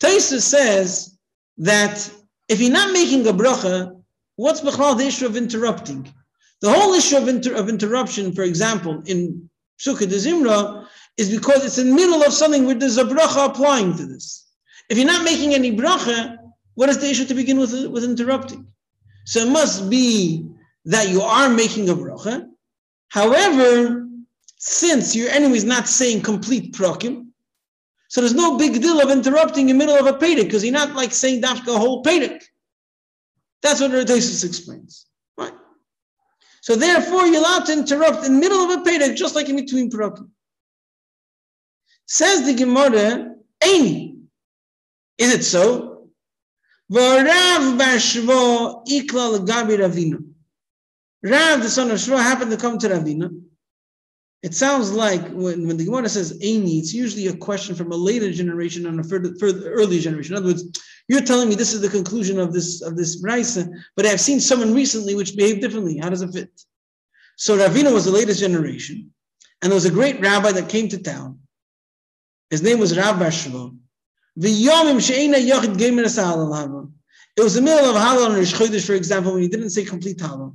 Toysvis 0.00 0.42
says 0.42 1.13
that 1.58 2.10
if 2.48 2.60
you're 2.60 2.72
not 2.72 2.92
making 2.92 3.26
a 3.26 3.32
bracha, 3.32 4.00
what's 4.36 4.60
the 4.60 5.04
issue 5.06 5.26
of 5.26 5.36
interrupting? 5.36 6.12
The 6.60 6.72
whole 6.72 6.94
issue 6.94 7.16
of, 7.16 7.28
inter- 7.28 7.54
of 7.54 7.68
interruption, 7.68 8.32
for 8.32 8.42
example, 8.42 9.02
in 9.06 9.48
Sukkah 9.78 10.08
de 10.08 10.16
Zimra, 10.16 10.86
is 11.16 11.30
because 11.30 11.64
it's 11.64 11.78
in 11.78 11.90
the 11.90 11.94
middle 11.94 12.22
of 12.22 12.32
something 12.32 12.66
where 12.66 12.74
there's 12.74 12.98
a 12.98 13.04
bracha 13.04 13.46
applying 13.46 13.96
to 13.96 14.06
this. 14.06 14.46
If 14.88 14.98
you're 14.98 15.06
not 15.06 15.24
making 15.24 15.54
any 15.54 15.76
bracha, 15.76 16.38
what 16.74 16.88
is 16.88 16.98
the 16.98 17.08
issue 17.08 17.24
to 17.26 17.34
begin 17.34 17.58
with, 17.58 17.86
with 17.86 18.04
interrupting? 18.04 18.66
So 19.26 19.40
it 19.40 19.50
must 19.50 19.88
be 19.88 20.46
that 20.86 21.08
you 21.08 21.22
are 21.22 21.48
making 21.48 21.88
a 21.88 21.94
bracha. 21.94 22.48
However, 23.08 24.08
since 24.58 25.14
your 25.14 25.28
enemy 25.28 25.56
is 25.56 25.64
not 25.64 25.88
saying 25.88 26.22
complete 26.22 26.74
prokim, 26.74 27.23
So 28.14 28.20
there's 28.20 28.32
no 28.32 28.56
big 28.56 28.80
deal 28.80 29.00
of 29.00 29.10
interrupting 29.10 29.68
in 29.68 29.76
the 29.76 29.84
middle 29.84 29.98
of 29.98 30.06
a 30.06 30.16
Pedic 30.16 30.44
because 30.44 30.62
you're 30.62 30.72
not 30.72 30.94
like 30.94 31.12
saying 31.12 31.42
dafka 31.42 31.74
a 31.74 31.78
whole 31.80 32.00
Pedic. 32.04 32.44
That's 33.60 33.80
what 33.80 33.90
Rhodesis 33.90 34.44
explains. 34.44 35.06
Right? 35.36 35.52
So 36.60 36.76
therefore, 36.76 37.26
you're 37.26 37.40
allowed 37.40 37.66
to 37.66 37.72
interrupt 37.72 38.24
in 38.24 38.34
the 38.34 38.38
middle 38.38 38.70
of 38.70 38.70
a 38.70 38.88
Pedic 38.88 39.16
just 39.16 39.34
like 39.34 39.48
in 39.48 39.56
between 39.56 39.90
Perakim. 39.90 40.28
Says 42.06 42.46
the 42.46 42.54
Gemara, 42.54 43.34
Aini. 43.60 44.20
Is 45.18 45.34
it 45.34 45.42
so? 45.42 46.06
V'arav 46.92 47.76
b'ashvo 47.76 48.86
ikla 48.86 49.44
Ravina. 49.44 50.22
Rav, 51.24 51.62
the 51.64 51.68
son 51.68 51.90
of 51.90 51.98
Shva, 51.98 52.22
happened 52.22 52.52
to 52.52 52.58
come 52.58 52.78
to 52.78 52.88
Ravina. 52.90 53.42
It 54.44 54.54
sounds 54.54 54.92
like 54.92 55.26
when, 55.30 55.66
when 55.66 55.78
the 55.78 55.86
Gemara 55.86 56.06
says 56.06 56.38
Aini, 56.40 56.78
it's 56.78 56.92
usually 56.92 57.28
a 57.28 57.36
question 57.36 57.74
from 57.74 57.92
a 57.92 57.96
later 57.96 58.30
generation 58.30 58.84
on 58.86 59.00
a 59.00 59.02
further, 59.02 59.34
further 59.40 59.72
earlier 59.72 60.02
generation. 60.02 60.34
In 60.34 60.36
other 60.36 60.48
words, 60.48 60.64
you're 61.08 61.22
telling 61.22 61.48
me 61.48 61.54
this 61.54 61.72
is 61.72 61.80
the 61.80 61.88
conclusion 61.88 62.38
of 62.38 62.52
this 62.52 62.82
of 62.82 62.94
this 62.94 63.22
Raisa, 63.24 63.66
but 63.96 64.04
I've 64.04 64.20
seen 64.20 64.40
someone 64.40 64.74
recently 64.74 65.14
which 65.14 65.34
behaved 65.34 65.62
differently. 65.62 65.96
How 65.96 66.10
does 66.10 66.20
it 66.20 66.30
fit? 66.34 66.50
So 67.36 67.56
Ravina 67.56 67.90
was 67.90 68.04
the 68.04 68.10
latest 68.10 68.38
generation, 68.38 69.10
and 69.62 69.72
there 69.72 69.76
was 69.76 69.86
a 69.86 69.90
great 69.90 70.20
rabbi 70.20 70.52
that 70.52 70.68
came 70.68 70.90
to 70.90 70.98
town. 71.02 71.38
His 72.50 72.60
name 72.62 72.78
was 72.78 72.94
Rav 72.98 73.16
Bashva. 73.16 73.74
It 74.36 74.42
was 77.38 77.54
the 77.54 77.62
middle 77.62 77.90
of 77.90 77.96
Hallel 77.96 78.26
and 78.26 78.34
Rish 78.34 78.52
Chodesh, 78.52 78.86
for 78.86 78.92
example, 78.92 79.32
when 79.32 79.40
he 79.40 79.48
didn't 79.48 79.70
say 79.70 79.86
complete 79.86 80.18
Hallel. 80.18 80.54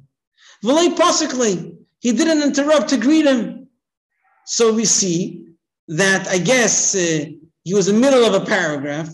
He 2.01 2.11
didn't 2.13 2.43
interrupt 2.43 2.89
to 2.89 2.97
greet 2.97 3.25
him. 3.25 3.58
So 4.49 4.73
we 4.73 4.85
see 4.85 5.45
that 5.89 6.27
I 6.27 6.39
guess 6.39 6.95
uh, 6.95 7.25
he 7.63 7.73
was 7.75 7.87
in 7.87 7.95
the 7.95 8.01
middle 8.01 8.25
of 8.25 8.33
a 8.33 8.43
paragraph, 8.43 9.07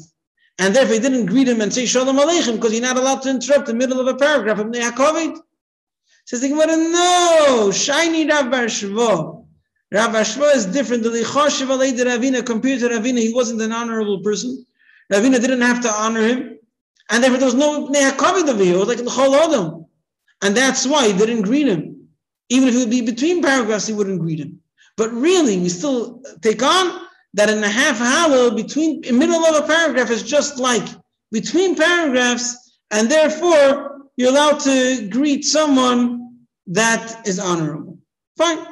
and 0.59 0.73
therefore 0.73 0.93
he 0.93 1.01
didn't 1.01 1.25
greet 1.25 1.49
him 1.49 1.59
and 1.59 1.73
say 1.73 1.85
Shalom 1.85 2.15
Aleichem 2.15 2.55
because 2.55 2.71
you're 2.71 2.81
not 2.81 2.95
allowed 2.95 3.21
to 3.23 3.31
interrupt 3.31 3.65
the 3.65 3.73
middle 3.73 3.99
of 3.99 4.07
a 4.07 4.15
paragraph 4.15 4.59
of 4.59 4.67
Ne'akovit. 4.67 5.37
Says 6.23 6.39
the 6.39 6.47
Gemara, 6.47 6.77
no, 6.77 7.69
shiny 7.73 8.25
Rav 8.25 8.45
Shvo. 8.45 9.45
Rav 9.91 10.11
Shvo 10.11 10.55
is 10.55 10.67
different. 10.67 11.03
The 11.03 11.09
Lichoshev 11.09 11.67
Ravina 11.67 12.45
compared 12.45 12.79
to 12.79 12.87
Ravina, 12.87 13.19
he 13.19 13.33
wasn't 13.33 13.61
an 13.61 13.73
honorable 13.73 14.21
person. 14.21 14.65
Ravina 15.11 15.41
didn't 15.41 15.61
have 15.61 15.81
to 15.81 15.91
honor 15.91 16.25
him, 16.25 16.57
and 17.09 17.21
therefore 17.21 17.39
there 17.39 17.47
was 17.47 17.55
no 17.55 17.89
Ne'akovit 17.89 18.47
over 18.47 18.79
was 18.79 18.87
like 18.87 18.99
the 18.99 19.03
Chol 19.03 19.37
Adam, 19.37 19.85
and 20.41 20.55
that's 20.55 20.87
why 20.87 21.07
he 21.07 21.13
didn't 21.17 21.41
greet 21.41 21.67
him. 21.67 22.07
Even 22.47 22.69
if 22.69 22.75
it 22.75 22.77
would 22.77 22.89
be 22.89 23.01
between 23.01 23.41
paragraphs, 23.41 23.87
he 23.87 23.93
wouldn't 23.93 24.21
greet 24.21 24.39
him. 24.39 24.61
But 24.97 25.11
really, 25.11 25.57
we 25.57 25.69
still 25.69 26.23
take 26.41 26.63
on 26.63 27.01
that 27.33 27.49
in 27.49 27.63
a 27.63 27.69
half 27.69 27.97
hollow 27.97 28.55
between 28.55 29.01
middle 29.01 29.45
of 29.45 29.63
a 29.63 29.67
paragraph 29.67 30.09
is 30.09 30.23
just 30.23 30.57
like 30.57 30.87
between 31.31 31.75
paragraphs, 31.75 32.77
and 32.91 33.09
therefore 33.09 34.09
you're 34.15 34.29
allowed 34.29 34.59
to 34.61 35.07
greet 35.09 35.43
someone 35.43 36.37
that 36.67 37.27
is 37.27 37.39
honorable. 37.39 37.99
Fine. 38.37 38.65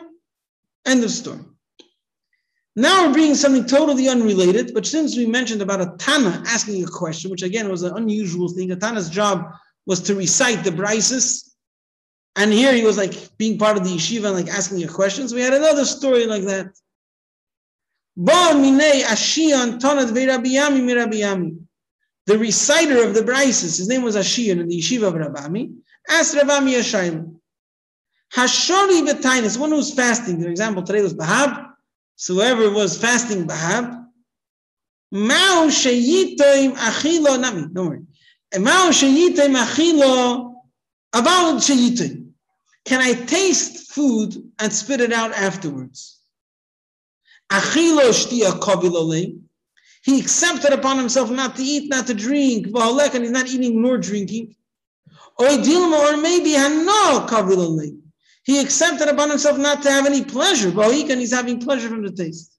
End 0.86 1.03
of 1.03 1.12
story. 1.12 1.39
Now 2.75 3.06
we're 3.06 3.13
bringing 3.13 3.36
something 3.36 3.65
totally 3.65 4.10
unrelated, 4.10 4.74
but 4.74 4.86
since 4.86 5.15
we 5.15 5.27
mentioned 5.27 5.62
about 5.62 5.82
a 5.82 5.94
Tana 5.98 6.42
asking 6.48 6.84
a 6.84 6.88
question, 6.88 7.30
which 7.30 7.44
again 7.44 7.70
was 7.70 7.84
an 7.84 7.96
unusual 7.98 8.50
thing, 8.50 8.72
a 8.72 8.75
Tana's 8.75 9.10
job 9.10 9.51
was 9.86 10.01
to 10.01 10.15
recite 10.15 10.63
the 10.63 10.72
Brises 10.72 11.52
and 12.36 12.52
here 12.52 12.74
he 12.74 12.84
was 12.84 12.98
like 12.98 13.38
being 13.38 13.58
part 13.58 13.78
of 13.78 13.84
the 13.84 13.92
yeshiva 13.92 14.25
and 14.25 14.36
like 14.36 14.50
asking 14.50 14.80
your 14.80 14.92
questions. 14.92 15.34
We 15.34 15.42
had 15.42 15.54
another 15.54 15.86
story 15.86 16.25
like 16.25 16.44
that. 16.44 16.74
The 22.25 22.38
reciter 22.38 23.04
of 23.04 23.13
the 23.13 23.22
Brises, 23.22 23.78
his 23.78 23.88
name 23.88 24.02
was 24.02 24.16
Ashiyan 24.16 24.62
in 24.62 24.68
the 24.68 24.80
yeshiva 24.80 25.08
of 25.08 25.13
Rabami, 25.15 25.76
asked 26.10 26.36
Rabami 26.36 26.76
Yashayim, 26.76 27.36
Hashori 28.34 29.08
Betainis, 29.08 29.58
one 29.60 29.72
who's 29.72 29.93
fasting, 29.93 30.41
for 30.41 30.50
example, 30.50 30.84
today 30.84 31.02
was 31.02 31.13
Bahab, 31.13 31.69
so 32.15 32.36
whoever 32.36 32.69
was 32.72 32.98
fasting 32.98 33.48
Bahab, 33.48 34.06
Mao 35.12 35.67
Sheyitoim 35.67 36.76
Achilo, 36.76 37.39
Nami, 37.39 37.67
don't 37.74 37.88
worry. 37.88 38.02
Mao 38.60 38.89
Sheyitoim 38.89 39.56
Achilo, 39.56 40.53
about 41.13 41.62
Sheyitoim. 41.62 42.32
Can 42.86 42.99
I 42.99 43.13
taste 43.13 43.91
food 43.93 44.36
and 44.60 44.73
spit 44.73 44.99
it 44.99 45.13
out 45.13 45.32
afterwards? 45.32 46.19
He 50.06 50.19
accepted 50.19 50.73
upon 50.73 50.97
himself 50.97 51.32
not 51.32 51.56
to 51.56 51.63
eat, 51.63 51.89
not 51.89 52.08
to 52.08 52.13
drink, 52.13 52.67
and 52.76 53.23
he's 53.23 53.32
not 53.32 53.47
eating 53.47 53.82
nor 53.82 53.97
drinking. 53.97 54.56
Or 55.38 56.17
maybe 56.17 56.56
he 58.45 58.60
accepted 58.60 59.08
upon 59.08 59.30
himself 59.30 59.58
not 59.58 59.82
to 59.84 59.91
have 59.91 60.06
any 60.06 60.23
pleasure, 60.26 60.73
and 60.78 61.19
he's 61.19 61.34
having 61.34 61.60
pleasure 61.60 61.88
from 61.88 62.04
the 62.04 62.12
taste. 62.12 62.58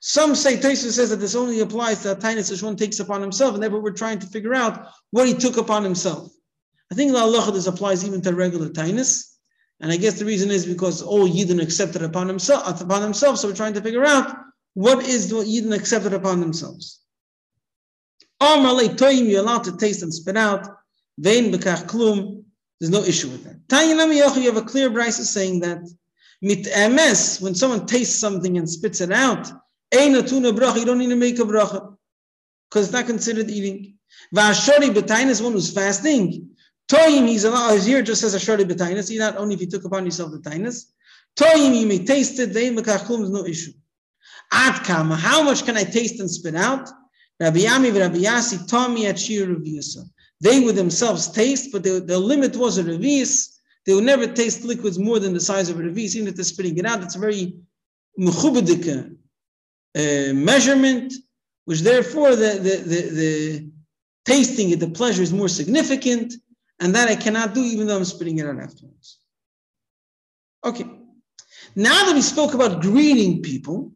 Some 0.00 0.34
say, 0.34 0.56
Taisa 0.56 0.90
says 0.90 1.10
that 1.10 1.16
this 1.16 1.34
only 1.34 1.60
applies 1.60 2.02
to 2.02 2.12
a 2.12 2.16
tinus 2.16 2.50
which 2.50 2.62
one 2.62 2.76
takes 2.76 2.98
upon 3.00 3.20
himself, 3.22 3.54
and 3.54 3.62
therefore 3.62 3.80
we're 3.80 3.92
trying 3.92 4.18
to 4.18 4.26
figure 4.26 4.54
out 4.54 4.88
what 5.10 5.28
he 5.28 5.34
took 5.34 5.56
upon 5.56 5.84
himself. 5.84 6.32
I 6.90 6.94
think 6.94 7.12
the 7.12 7.18
Allah 7.18 7.52
this 7.52 7.66
applies 7.66 8.04
even 8.04 8.22
to 8.22 8.34
regular 8.34 8.68
tinus. 8.68 9.36
And 9.80 9.92
I 9.92 9.96
guess 9.96 10.18
the 10.18 10.24
reason 10.24 10.50
is 10.50 10.64
because 10.64 11.02
all 11.02 11.28
Yidden 11.28 11.62
accepted 11.62 12.02
upon 12.02 12.28
himself, 12.28 12.80
upon 12.80 13.02
himself. 13.02 13.38
So 13.38 13.48
we're 13.48 13.54
trying 13.54 13.74
to 13.74 13.82
figure 13.82 14.04
out 14.04 14.34
what 14.74 15.04
is 15.04 15.32
what 15.32 15.46
Yidden 15.46 15.74
accepted 15.74 16.14
upon 16.14 16.40
themselves. 16.40 17.00
toyim, 18.40 19.28
you're 19.28 19.40
allowed 19.40 19.64
to 19.64 19.76
taste 19.76 20.02
and 20.02 20.12
spit 20.12 20.36
out. 20.36 20.66
Vein 21.18 21.52
klum. 21.52 22.44
There's 22.80 22.90
no 22.90 23.02
issue 23.02 23.28
with 23.28 23.44
that. 23.44 23.66
Tanyinam 23.68 24.14
you 24.14 24.52
have 24.52 24.56
a 24.56 24.62
clear 24.62 24.90
brisa 24.90 25.24
saying 25.24 25.60
that 25.60 25.78
mit 26.42 26.66
emes, 26.66 27.40
when 27.40 27.54
someone 27.54 27.86
tastes 27.86 28.18
something 28.18 28.58
and 28.58 28.68
spits 28.68 29.00
it 29.00 29.12
out, 29.12 29.50
you 29.92 30.22
don't 30.22 30.98
need 30.98 31.08
to 31.08 31.16
make 31.16 31.38
a 31.38 31.42
bracha 31.42 31.96
because 32.68 32.84
it's 32.84 32.92
not 32.92 33.06
considered 33.06 33.50
eating. 33.50 33.94
Vashori 34.34 34.92
betain 34.92 35.28
is 35.28 35.42
one 35.42 35.52
who's 35.52 35.72
fasting. 35.72 36.50
Toyim, 36.88 37.26
he's 37.26 37.44
allowed, 37.44 37.74
he's 37.74 37.86
here 37.86 38.02
just 38.02 38.22
as 38.22 38.34
a 38.34 38.40
shorty 38.40 38.64
betainas. 38.64 39.10
He 39.10 39.18
not 39.18 39.36
only 39.36 39.54
if 39.54 39.60
you 39.60 39.66
took 39.66 39.84
upon 39.84 40.04
yourself 40.04 40.30
the 40.30 40.38
tainas. 40.38 40.84
Toyim, 41.36 41.78
you 41.78 41.86
may 41.86 42.04
taste 42.04 42.38
it. 42.38 42.52
They 42.52 42.70
mekachum 42.70 43.22
is 43.22 43.30
no 43.30 43.44
issue. 43.44 43.72
At 44.52 44.84
kama, 44.84 45.16
how 45.16 45.42
much 45.42 45.64
can 45.64 45.76
I 45.76 45.84
taste 45.84 46.20
and 46.20 46.30
spit 46.30 46.54
out? 46.54 46.88
Rabbi 47.40 47.58
Yami 47.60 47.98
Rabbi 47.98 48.18
Yasi 48.18 48.58
Tomi 48.66 49.06
at 49.06 49.18
Shir 49.18 49.56
They 50.40 50.60
would 50.60 50.76
themselves 50.76 51.28
taste, 51.28 51.70
but 51.72 51.82
the 51.82 52.18
limit 52.18 52.56
was 52.56 52.78
a 52.78 52.84
revius. 52.84 53.58
They 53.84 53.94
would 53.94 54.04
never 54.04 54.26
taste 54.26 54.64
liquids 54.64 54.98
more 54.98 55.18
than 55.18 55.34
the 55.34 55.40
size 55.40 55.68
of 55.68 55.78
a 55.78 55.82
revius, 55.82 56.14
even 56.14 56.28
if 56.28 56.36
they're 56.36 56.44
spitting 56.44 56.78
it 56.78 56.86
out. 56.86 57.02
It's 57.02 57.16
a 57.16 57.18
very 57.18 57.56
mechubedika 58.18 59.14
uh, 59.96 60.32
measurement, 60.34 61.12
which 61.64 61.80
therefore 61.80 62.36
the, 62.36 62.52
the, 62.62 62.76
the, 62.76 63.10
the 63.10 63.70
tasting 64.24 64.70
it, 64.70 64.80
the 64.80 64.88
pleasure 64.88 65.22
is 65.22 65.32
more 65.32 65.48
significant 65.48 66.34
and 66.80 66.94
that 66.94 67.08
I 67.08 67.16
cannot 67.16 67.54
do 67.54 67.62
even 67.62 67.86
though 67.86 67.96
I'm 67.96 68.04
spitting 68.04 68.38
it 68.38 68.46
out 68.46 68.58
afterwards. 68.58 69.18
Okay. 70.64 70.84
Now 71.74 72.06
that 72.06 72.14
we 72.14 72.22
spoke 72.22 72.54
about 72.54 72.82
greeting 72.82 73.42
people 73.42 73.92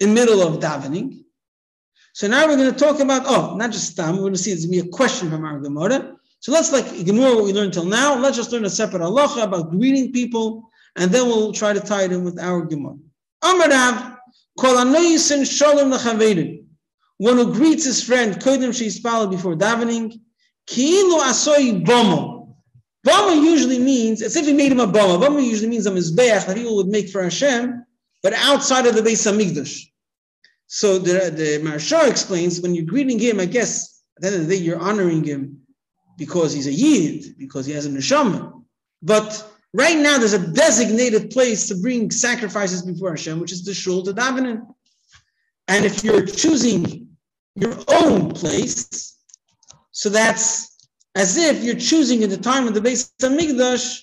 in 0.00 0.14
middle 0.14 0.42
of 0.42 0.60
davening, 0.60 1.24
so 2.12 2.26
now 2.26 2.46
we're 2.46 2.56
going 2.56 2.72
to 2.72 2.78
talk 2.78 3.00
about, 3.00 3.22
oh, 3.26 3.56
not 3.56 3.70
just 3.70 3.92
Stam, 3.92 4.16
we're 4.16 4.22
going 4.22 4.32
to 4.32 4.38
see 4.38 4.50
there's 4.50 4.66
going 4.66 4.78
to 4.78 4.82
be 4.84 4.88
a 4.88 4.92
question 4.92 5.30
from 5.30 5.44
our 5.44 5.60
Gemara. 5.60 6.16
So 6.40 6.52
let's 6.52 6.72
like 6.72 6.86
ignore 6.98 7.36
what 7.36 7.44
we 7.44 7.52
learned 7.52 7.72
till 7.72 7.84
now. 7.84 8.18
Let's 8.18 8.36
just 8.36 8.50
learn 8.50 8.64
a 8.64 8.70
separate 8.70 9.02
halacha 9.02 9.44
about 9.44 9.70
greeting 9.70 10.12
people, 10.12 10.68
and 10.96 11.10
then 11.10 11.26
we'll 11.26 11.52
try 11.52 11.72
to 11.72 11.80
tie 11.80 12.04
it 12.04 12.12
in 12.12 12.24
with 12.24 12.38
our 12.40 12.62
Gemara. 12.62 12.96
Amarav, 13.44 14.16
kol 14.58 14.76
shalom 15.44 15.90
One 17.18 17.36
who 17.36 17.52
greets 17.52 17.84
his 17.84 18.02
friend, 18.02 18.34
kodim 18.34 18.74
she'ispala 18.74 19.30
before 19.30 19.54
davening, 19.54 20.20
Kilu 20.66 21.20
asoi 21.20 21.84
bomo. 21.84 22.56
Bomo 23.06 23.34
usually 23.34 23.78
means, 23.78 24.20
as 24.22 24.36
if 24.36 24.46
he 24.46 24.52
made 24.52 24.72
him 24.72 24.80
a 24.80 24.86
bomo. 24.86 25.20
Bomo 25.20 25.42
usually 25.42 25.68
means 25.68 25.86
a 25.86 25.90
mizbeach 25.90 26.46
that 26.46 26.56
people 26.56 26.76
would 26.76 26.88
make 26.88 27.08
for 27.08 27.22
Hashem, 27.22 27.84
but 28.22 28.34
outside 28.34 28.86
of 28.86 28.94
the 28.94 29.00
Beis 29.00 29.26
Hamikdash. 29.26 29.86
So 30.66 30.98
the, 30.98 31.30
the 31.30 31.60
Maharsha 31.66 32.08
explains, 32.08 32.60
when 32.60 32.74
you're 32.74 32.84
greeting 32.84 33.18
him, 33.18 33.40
I 33.40 33.46
guess, 33.46 34.02
at 34.16 34.22
the 34.22 34.28
end 34.28 34.36
of 34.36 34.46
the 34.46 34.56
day, 34.56 34.62
you're 34.62 34.78
honoring 34.78 35.24
him 35.24 35.62
because 36.16 36.52
he's 36.52 36.66
a 36.66 36.72
Yid, 36.72 37.38
because 37.38 37.66
he 37.66 37.72
has 37.72 37.86
a 37.86 37.88
neshama. 37.88 38.62
But 39.02 39.50
right 39.72 39.96
now, 39.98 40.18
there's 40.18 40.34
a 40.34 40.52
designated 40.52 41.30
place 41.30 41.66
to 41.68 41.76
bring 41.76 42.10
sacrifices 42.10 42.82
before 42.82 43.10
Hashem, 43.10 43.40
which 43.40 43.52
is 43.52 43.64
the 43.64 43.72
shul 43.72 44.02
to 44.04 44.12
davening. 44.12 44.66
And 45.68 45.84
if 45.84 46.04
you're 46.04 46.26
choosing 46.26 47.08
your 47.56 47.76
own 47.88 48.32
place, 48.32 49.16
so 50.00 50.08
that's 50.08 50.88
as 51.14 51.36
if 51.36 51.62
you're 51.62 51.74
choosing 51.74 52.22
in 52.22 52.30
the 52.30 52.38
time 52.38 52.66
of 52.66 52.72
the 52.72 52.80
Beis 52.80 53.12
Hamikdash, 53.20 54.02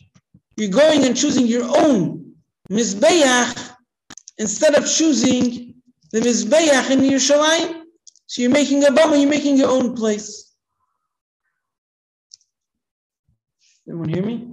you're 0.56 0.70
going 0.70 1.04
and 1.06 1.18
choosing 1.18 1.48
your 1.48 1.64
own 1.76 2.36
Mizbeach 2.70 3.72
instead 4.38 4.76
of 4.76 4.88
choosing 4.88 5.74
the 6.12 6.20
Mizbeach 6.20 6.92
in 6.92 7.00
Yerushalayim. 7.00 7.82
So 8.28 8.44
you're 8.44 8.52
making 8.52 8.84
a 8.84 8.90
bama, 8.90 9.20
you're 9.20 9.28
making 9.28 9.58
your 9.58 9.72
own 9.72 9.96
place. 9.96 10.54
Anyone 13.88 14.10
hear 14.10 14.24
me? 14.24 14.48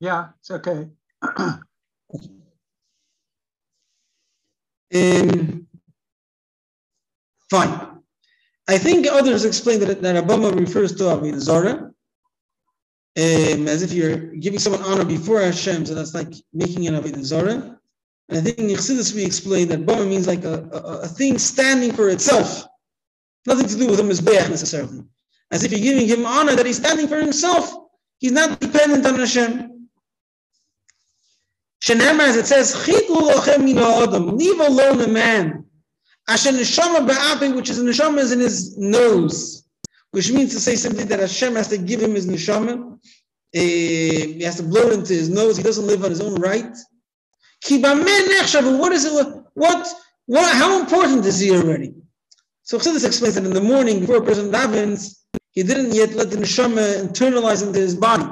Yeah, 0.00 0.28
it's 0.38 0.50
okay. 0.50 0.90
um, 4.94 5.66
fine. 7.52 7.72
I 8.68 8.78
think 8.78 9.06
others 9.06 9.44
explain 9.44 9.80
that, 9.80 10.00
that 10.02 10.24
Abama 10.24 10.48
refers 10.58 10.90
to 10.96 11.04
Avodah 11.04 11.38
Zarah, 11.48 11.78
um, 13.24 13.68
as 13.74 13.82
if 13.82 13.92
you're 13.92 14.16
giving 14.44 14.58
someone 14.58 14.82
honor 14.82 15.04
before 15.04 15.40
Hashem, 15.40 15.84
so 15.86 15.94
that's 15.94 16.14
like 16.14 16.32
making 16.54 16.86
an 16.86 16.94
Avodah 16.94 17.24
Zarah. 17.32 17.78
And 18.28 18.38
I 18.38 18.40
think 18.40 18.58
in 18.58 18.68
Chassidus 18.68 19.14
we 19.14 19.24
explain 19.24 19.68
that 19.68 19.80
Abama 19.84 20.08
means 20.08 20.26
like 20.26 20.44
a, 20.44 20.56
a, 20.72 20.78
a, 21.06 21.08
thing 21.08 21.36
standing 21.38 21.92
for 21.92 22.08
itself, 22.08 22.64
nothing 23.46 23.68
to 23.68 23.76
do 23.76 23.86
with 23.88 24.00
a 24.00 24.02
Mizbeach 24.02 24.48
necessarily. 24.48 25.02
As 25.50 25.64
if 25.64 25.72
you're 25.72 25.88
giving 25.88 26.08
him 26.08 26.24
honor 26.24 26.54
that 26.56 26.64
he's 26.64 26.78
standing 26.78 27.08
for 27.08 27.20
himself, 27.20 27.74
he's 28.20 28.32
not 28.32 28.60
dependent 28.60 29.04
on 29.04 29.18
Hashem. 29.18 29.88
Shenema, 31.84 32.20
as 32.20 32.36
it 32.36 32.46
says, 32.46 32.88
leave 32.88 34.60
alone 34.60 35.00
a 35.02 35.08
man. 35.08 35.62
Asher 36.28 36.50
neshama 36.50 37.08
ba'api, 37.08 37.54
which 37.54 37.70
is 37.70 37.80
neshama 37.80 38.18
is 38.18 38.32
in 38.32 38.40
his 38.40 38.78
nose, 38.78 39.64
which 40.12 40.30
means 40.30 40.52
to 40.54 40.60
say 40.60 40.76
simply 40.76 41.04
that 41.04 41.20
Hashem 41.20 41.54
has 41.56 41.68
to 41.68 41.78
give 41.78 42.00
him 42.00 42.14
his 42.14 42.26
neshama. 42.26 42.92
Uh, 43.54 43.58
he 43.60 44.42
has 44.42 44.56
to 44.56 44.62
blow 44.62 44.88
it 44.88 44.94
into 44.94 45.12
his 45.12 45.28
nose. 45.28 45.56
He 45.56 45.62
doesn't 45.62 45.86
live 45.86 46.04
on 46.04 46.10
his 46.10 46.20
own 46.20 46.36
right. 46.36 46.74
What 47.68 48.92
is 48.92 49.04
it? 49.04 49.44
What? 49.54 49.88
What? 50.26 50.56
How 50.56 50.80
important 50.80 51.26
is 51.26 51.38
he 51.38 51.50
already? 51.52 51.94
So 52.62 52.78
Chassidus 52.78 53.04
explains 53.06 53.34
that 53.34 53.44
in 53.44 53.52
the 53.52 53.60
morning 53.60 54.00
before 54.00 54.16
a 54.16 54.24
person 54.24 54.50
davens, 54.50 55.18
he 55.50 55.62
didn't 55.62 55.92
yet 55.92 56.14
let 56.14 56.30
the 56.30 56.36
neshama 56.36 57.06
internalize 57.06 57.66
into 57.66 57.78
his 57.78 57.94
body. 57.94 58.24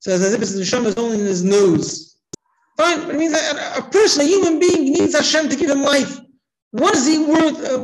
So 0.00 0.10
it's 0.10 0.24
as 0.24 0.34
if 0.34 0.40
his 0.40 0.60
neshama 0.60 0.86
is 0.86 0.96
only 0.96 1.20
in 1.20 1.24
his 1.24 1.42
nose. 1.42 2.18
Fine, 2.76 3.06
but 3.06 3.14
it 3.14 3.18
means 3.18 3.32
that 3.32 3.78
a, 3.78 3.82
person, 3.90 4.22
a 4.22 4.24
human 4.24 4.58
being, 4.58 4.92
needs 4.92 5.14
Hashem 5.14 5.48
to 5.48 5.56
give 5.56 5.70
him 5.70 5.82
life. 5.82 6.20
What 6.70 6.94
is 6.94 7.06
he 7.06 7.18
worth? 7.24 7.64
Uh, 7.64 7.78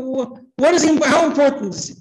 what 0.56 0.74
is 0.74 0.82
he? 0.82 0.96
How 1.04 1.26
important 1.26 1.74
is 1.74 1.88
he? 1.88 1.94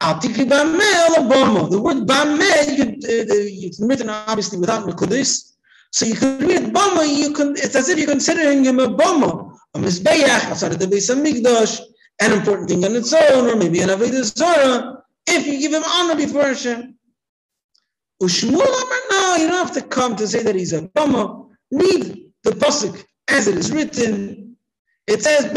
The 0.00 1.80
word 1.82 2.06
bameh, 2.06 2.68
you 2.68 2.76
could, 2.76 3.04
uh, 3.04 3.34
it's 3.64 3.80
written 3.80 4.10
obviously 4.10 4.58
without 4.58 4.86
Mekudis. 4.86 5.54
So 5.92 6.04
you 6.04 6.16
can 6.16 6.38
read 6.40 6.74
bama, 6.74 7.06
you 7.06 7.32
can, 7.32 7.52
it's 7.52 7.76
as 7.76 7.88
if 7.88 7.98
you're 7.98 8.08
considering 8.08 8.64
him 8.64 8.80
a 8.80 8.88
bama, 8.88 9.56
a 9.74 9.78
mizbeach, 9.78 10.28
outside 10.46 10.72
of 10.72 10.80
the 10.80 10.86
Beis 10.86 11.08
Hamikdash, 11.08 11.80
an 12.20 12.32
important 12.32 12.68
thing 12.68 12.84
on 12.84 12.96
its 12.96 13.12
own, 13.12 13.48
or 13.48 13.54
maybe 13.54 13.80
an 13.80 13.90
Avodah 13.90 14.24
Zorah, 14.36 15.04
if 15.28 15.46
you 15.46 15.60
give 15.60 15.72
him 15.72 15.84
honor 15.84 16.16
before 16.16 16.42
Hashem. 16.42 16.96
Ushmul 18.20 18.58
no, 19.10 19.36
you 19.36 19.46
don't 19.46 19.66
have 19.66 19.72
to 19.74 19.82
come 19.82 20.16
to 20.16 20.26
say 20.26 20.42
that 20.42 20.56
he's 20.56 20.72
a 20.72 20.82
bama. 20.82 21.48
Read 21.70 22.32
the 22.42 22.50
pasuk 22.50 23.04
as 23.28 23.46
it 23.46 23.56
is 23.56 23.70
written. 23.70 24.43
It 25.06 25.22
says, 25.22 25.52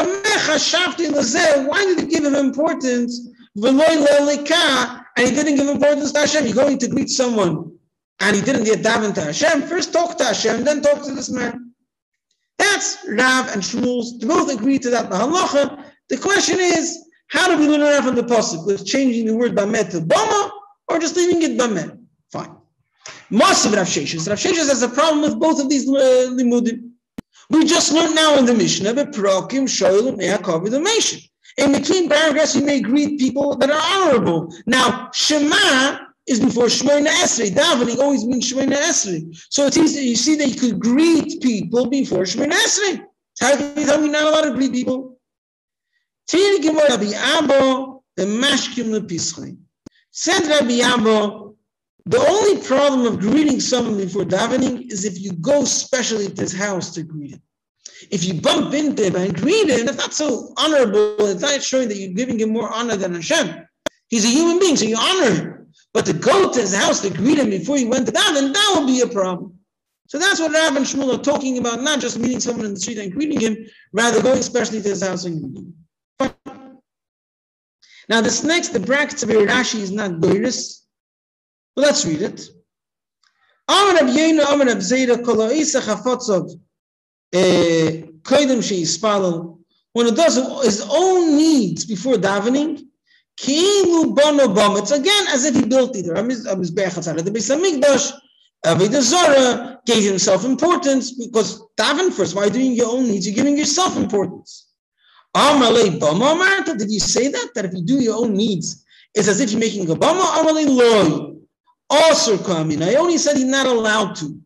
Why 1.68 1.86
did 1.86 2.00
he 2.00 2.06
give 2.08 2.26
him 2.26 2.36
importance? 2.36 3.28
And 3.56 5.28
he 5.28 5.36
didn't 5.36 5.56
give 5.56 5.68
importance 5.68 6.12
to 6.12 6.20
Hashem. 6.20 6.46
You're 6.46 6.56
going 6.56 6.78
to 6.80 6.88
greet 6.88 7.10
someone 7.10 7.78
and 8.20 8.36
he 8.36 8.42
didn't 8.42 8.64
get 8.64 8.80
daven 8.80 9.14
to 9.16 9.22
Hashem. 9.22 9.64
First 9.64 9.94
talk 9.94 10.18
to 10.18 10.26
Hashem, 10.26 10.64
then 10.64 10.82
talk 10.82 11.04
to 11.04 11.14
this 11.14 11.30
man. 11.30 11.74
That's 12.58 12.98
Rav 13.08 13.54
and 13.54 13.62
Shmuel. 13.62 14.20
They 14.20 14.28
both 14.28 14.52
agree 14.52 14.80
to 14.80 14.90
that. 14.90 15.10
The 15.10 15.16
halacha. 15.18 15.84
The 16.10 16.18
question 16.18 16.58
is, 16.60 17.06
how 17.28 17.48
do 17.48 17.58
we 17.58 17.68
learn 17.68 17.82
that 17.82 18.04
from 18.04 18.16
the 18.16 18.24
pasuk? 18.24 18.66
With 18.66 18.86
changing 18.86 19.26
the 19.28 19.36
word 19.36 19.56
bamet 19.56 19.92
to 19.92 20.00
bama, 20.00 20.50
or 20.88 21.00
just 21.00 21.16
leaving 21.16 21.42
it 21.44 21.58
bamet? 21.60 21.98
Fine. 22.32 22.56
Massive 23.30 23.74
Rav 23.74 23.86
Sheshes. 23.86 24.28
Rav 24.28 24.40
Sheshes 24.40 24.70
has 24.70 24.82
a 24.82 24.90
problem 24.90 25.22
with 25.22 25.40
both 25.40 25.60
of 25.62 25.70
these 25.70 25.88
uh, 25.88 26.32
limudim. 26.32 26.87
We 27.50 27.66
just 27.66 27.94
learned 27.94 28.16
now 28.16 28.38
in 28.38 28.46
the 28.46 28.54
Mishnah, 28.54 28.94
Beprokim, 28.94 29.68
the 29.68 30.80
Meshin. 30.80 31.30
In 31.58 31.72
between 31.72 32.10
paragraphs, 32.10 32.56
you 32.56 32.64
may 32.64 32.82
greet 32.82 33.20
people 33.20 33.56
that 33.56 33.72
are 33.72 33.82
honorable. 33.82 34.54
Now, 34.66 35.10
Shema 35.14 36.00
is 36.28 36.40
before 36.40 36.66
Shemona 36.66 37.08
Esrei. 37.08 37.52
Davening 37.52 38.00
always 38.00 38.26
means 38.26 38.52
Shemona 38.52 38.76
Esrei. 38.76 39.36
So 39.50 39.66
it's 39.66 39.78
easy, 39.78 40.02
you 40.02 40.16
see 40.16 40.36
that 40.36 40.50
you 40.50 40.56
could 40.56 40.80
greet 40.80 41.42
people 41.42 41.88
before 41.88 42.24
Shemona 42.24 42.54
Esrei. 42.54 43.04
How 43.40 43.56
can 43.56 43.80
you 43.80 43.86
tell 43.86 44.02
me 44.02 44.10
not 44.10 44.24
allowed 44.24 44.50
to 44.50 44.54
greet 44.54 44.74
people? 44.74 45.18
Gimor 46.30 46.90
Rabbi 46.90 47.14
Abba, 47.14 47.98
the 52.08 52.20
only 52.20 52.62
problem 52.66 53.06
of 53.06 53.20
greeting 53.20 53.60
someone 53.60 53.98
before 53.98 54.24
davening 54.24 54.90
is 54.92 55.04
if 55.04 55.20
you 55.20 55.34
go 55.34 55.66
specially 55.66 56.30
to 56.30 56.42
his 56.42 56.54
house 56.54 56.94
to 56.94 57.04
greet 57.04 57.32
him. 57.32 57.42
If 58.12 58.24
you 58.24 58.36
bump 58.36 58.74
into 58.74 59.04
him 59.04 59.16
and 59.16 59.36
greet 59.36 59.70
him, 59.70 59.86
that's 59.86 59.98
not 59.98 60.14
so 60.14 60.54
honorable. 60.56 61.16
It's 61.28 61.42
not 61.42 61.62
showing 61.62 61.90
that 61.90 61.98
you're 61.98 62.14
giving 62.14 62.40
him 62.40 62.54
more 62.54 62.74
honor 62.74 62.96
than 62.96 63.14
Hashem. 63.14 63.68
He's 64.10 64.24
a 64.24 64.30
human 64.30 64.60
being, 64.60 64.78
so 64.78 64.86
you 64.86 64.96
honor 64.98 65.32
him. 65.32 65.74
But 65.94 66.06
to 66.06 66.14
go 66.14 66.52
to 66.52 66.62
his 66.62 66.74
house 66.74 67.02
to 67.02 67.10
greet 67.10 67.40
him 67.40 67.50
before 67.50 67.78
you 67.78 67.90
went 67.90 68.06
to 68.06 68.14
daven, 68.14 68.54
that 68.54 68.76
would 68.78 68.88
be 68.88 69.02
a 69.02 69.08
problem. 69.08 69.56
So 70.08 70.18
that's 70.18 70.40
what 70.40 70.54
Rav 70.54 70.78
and 70.78 70.86
Shmuel 70.86 71.20
are 71.20 71.22
talking 71.22 71.58
about, 71.58 71.82
not 71.82 72.00
just 72.00 72.18
meeting 72.18 72.40
someone 72.40 72.66
in 72.66 72.74
the 72.74 72.80
street 72.80 73.00
and 73.00 73.12
greeting 73.12 73.42
him, 73.42 73.58
rather 73.92 74.22
going 74.22 74.42
specially 74.42 74.82
to 74.82 74.90
his 74.90 75.04
house 75.04 75.26
and 75.26 75.42
greeting 75.42 75.74
him. 76.20 76.78
Now, 78.08 78.22
this 78.22 78.44
next, 78.44 78.70
the 78.70 78.80
brackets 78.80 79.24
of 79.24 79.30
Rashi 79.30 79.82
is 79.82 79.92
not 79.92 80.12
Goyrus. 80.12 80.87
Well, 81.78 81.86
let's 81.86 82.06
read 82.08 82.24
it. 82.24 82.50
Amar 83.70 83.94
Rab 83.94 84.08
Yeinu, 84.08 84.52
Amar 84.52 84.66
Rab 84.66 84.80
Zera, 84.80 85.24
Kol 85.24 85.48
Ha'isa 85.48 85.80
Chafotzov, 85.80 86.60
eh, 87.34 88.02
She'ispalel, 88.64 89.60
when 89.94 90.08
it 90.08 90.16
does 90.16 90.38
his 90.66 90.82
own 90.90 91.38
needs 91.38 91.86
before 91.86 92.16
davening, 92.16 92.84
Bono 94.16 94.48
Bom, 94.56 94.78
it's 94.78 94.90
again 94.90 95.28
as 95.28 95.46
if 95.46 95.54
he 95.54 95.66
built 95.66 95.96
either 95.96 96.16
the 96.16 97.32
Beis 97.32 97.52
HaMikdash, 98.64 99.86
gave 99.86 100.04
himself 100.04 100.46
importance, 100.46 101.12
because 101.12 101.62
daven 101.80 102.12
first, 102.12 102.34
why 102.34 102.50
doing 102.50 102.74
your 102.74 102.90
own 102.90 103.04
needs? 103.04 103.28
You're 103.28 103.36
giving 103.36 103.56
yourself 103.56 103.96
importance. 103.98 104.66
Did 105.36 105.54
you 106.92 107.00
say 107.00 107.28
that? 107.28 107.50
That 107.54 107.66
if 107.66 107.74
you 107.76 107.84
do 107.84 108.02
your 108.02 108.18
own 108.18 108.34
needs, 108.34 108.84
it's 109.14 109.28
as 109.28 109.40
if 109.40 109.52
you're 109.52 109.60
making 109.60 109.88
a 109.92 109.96
also 111.90 112.38
coming. 112.38 112.82
I 112.84 112.96
only 112.96 113.18
said 113.18 113.38
he's 113.38 113.46
not 113.46 113.66
allowed 113.66 114.16
to. 114.18 114.40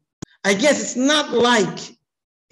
I 0.43 0.53
guess 0.53 0.81
it's 0.81 0.95
not 0.95 1.31
like 1.31 1.79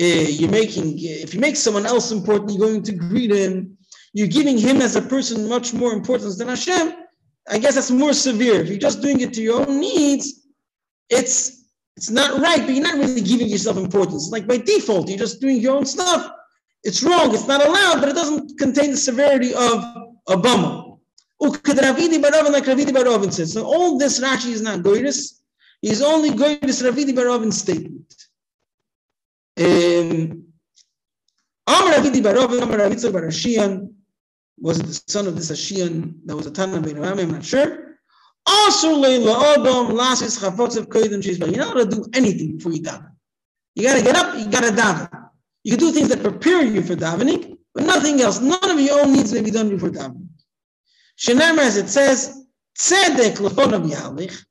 uh, 0.02 0.06
you're 0.06 0.52
making, 0.52 0.96
if 0.98 1.34
you 1.34 1.40
make 1.40 1.56
someone 1.56 1.86
else 1.86 2.12
important, 2.12 2.52
you're 2.52 2.68
going 2.68 2.84
to 2.84 2.94
greet 2.94 3.32
him. 3.32 3.78
You're 4.14 4.28
giving 4.28 4.58
him 4.58 4.82
as 4.82 4.96
a 4.96 5.02
person 5.02 5.48
much 5.48 5.74
more 5.74 5.94
importance 5.94 6.38
than 6.38 6.48
Hashem. 6.48 6.94
I 7.50 7.58
guess 7.58 7.76
that's 7.76 7.92
more 7.92 8.14
severe. 8.14 8.62
If 8.62 8.70
you're 8.70 8.78
just 8.78 9.02
doing 9.02 9.22
it 9.22 9.34
to 9.34 9.42
your 9.42 9.68
own 9.68 9.80
needs, 9.80 10.48
it's 11.10 11.60
it's 11.96 12.10
not 12.10 12.40
right, 12.40 12.62
but 12.62 12.70
you're 12.70 12.84
not 12.84 12.96
really 12.96 13.22
giving 13.22 13.48
yourself 13.48 13.76
importance. 13.76 14.30
Like 14.32 14.48
by 14.48 14.58
default, 14.58 15.10
you're 15.10 15.18
just 15.18 15.42
doing 15.42 15.58
your 15.58 15.76
own 15.76 15.86
stuff. 15.86 16.32
It's 16.84 17.04
wrong. 17.04 17.34
It's 17.34 17.48
not 17.48 17.66
allowed, 17.66 18.00
but 18.00 18.08
it 18.10 18.16
doesn't 18.16 18.58
contain 18.58 18.92
the 18.92 18.98
severity 18.98 19.54
of 19.54 19.84
a 20.30 20.38
bummer. 20.38 20.89
Ukadravidi 21.42 22.22
Baravin 22.22 22.52
like 22.52 22.68
Rav 22.68 22.78
Idi 22.78 22.94
bar 22.94 23.08
Avin 23.08 23.32
says. 23.32 23.54
So 23.54 23.66
all 23.66 23.98
this 23.98 24.20
Rashi 24.20 24.52
is 24.52 24.62
not 24.62 24.80
Goyris. 24.80 25.40
He's 25.82 26.02
only 26.02 26.32
Goyris 26.32 26.84
Rav 26.84 26.96
Idi 26.96 27.16
bar 27.16 27.30
Avin's 27.30 27.58
statement. 27.58 28.14
Um, 29.58 30.46
Amar 31.68 31.92
Rav 31.92 32.06
Idi 32.06 32.22
bar 32.22 32.38
Avin, 32.38 32.62
Amar 32.62 32.78
Ravitza 32.78 33.12
Barashian, 33.12 33.94
was 34.60 34.80
it 34.80 34.88
the 34.88 35.02
son 35.08 35.28
of 35.28 35.36
this 35.36 35.52
Ashian 35.52 36.16
that 36.26 36.36
was 36.36 36.46
a 36.46 36.52
Tana 36.52 36.82
Ben 36.82 37.04
I'm 37.04 37.32
not 37.32 37.46
sure. 37.46 37.98
Also, 38.46 38.96
Leila 38.96 39.54
Adam, 39.54 39.96
Lasis 39.96 40.40
Chafotzev 40.40 40.88
Koidim 40.88 41.22
Shizba. 41.22 41.48
You're 41.48 41.66
not 41.66 41.76
going 41.76 41.90
to 41.90 41.96
do 41.96 42.06
anything 42.14 42.58
before 42.58 42.74
you 42.74 42.82
daven. 42.82 43.12
You 43.76 43.84
got 43.84 43.98
to 43.98 44.04
get 44.04 44.16
up, 44.16 44.38
you 44.38 44.48
got 44.50 44.64
to 44.64 44.72
daven. 44.72 45.30
You 45.64 45.72
can 45.72 45.80
do 45.80 45.92
things 45.92 46.10
that 46.10 46.22
prepare 46.22 46.64
you 46.64 46.82
for 46.82 46.96
davening, 46.96 47.58
but 47.74 47.84
nothing 47.84 48.22
else. 48.22 48.40
None 48.42 48.70
of 48.70 48.80
your 48.80 49.02
own 49.02 49.14
needs 49.14 49.34
may 49.34 49.42
be 49.42 49.52
done 49.52 49.70
before 49.70 49.90
davening. 49.90 50.29
Shenamar, 51.20 51.60
as 51.60 51.78
it 51.78 51.90
says, 51.90 52.46
tzedek 52.78 53.38
lefonav 53.38 54.46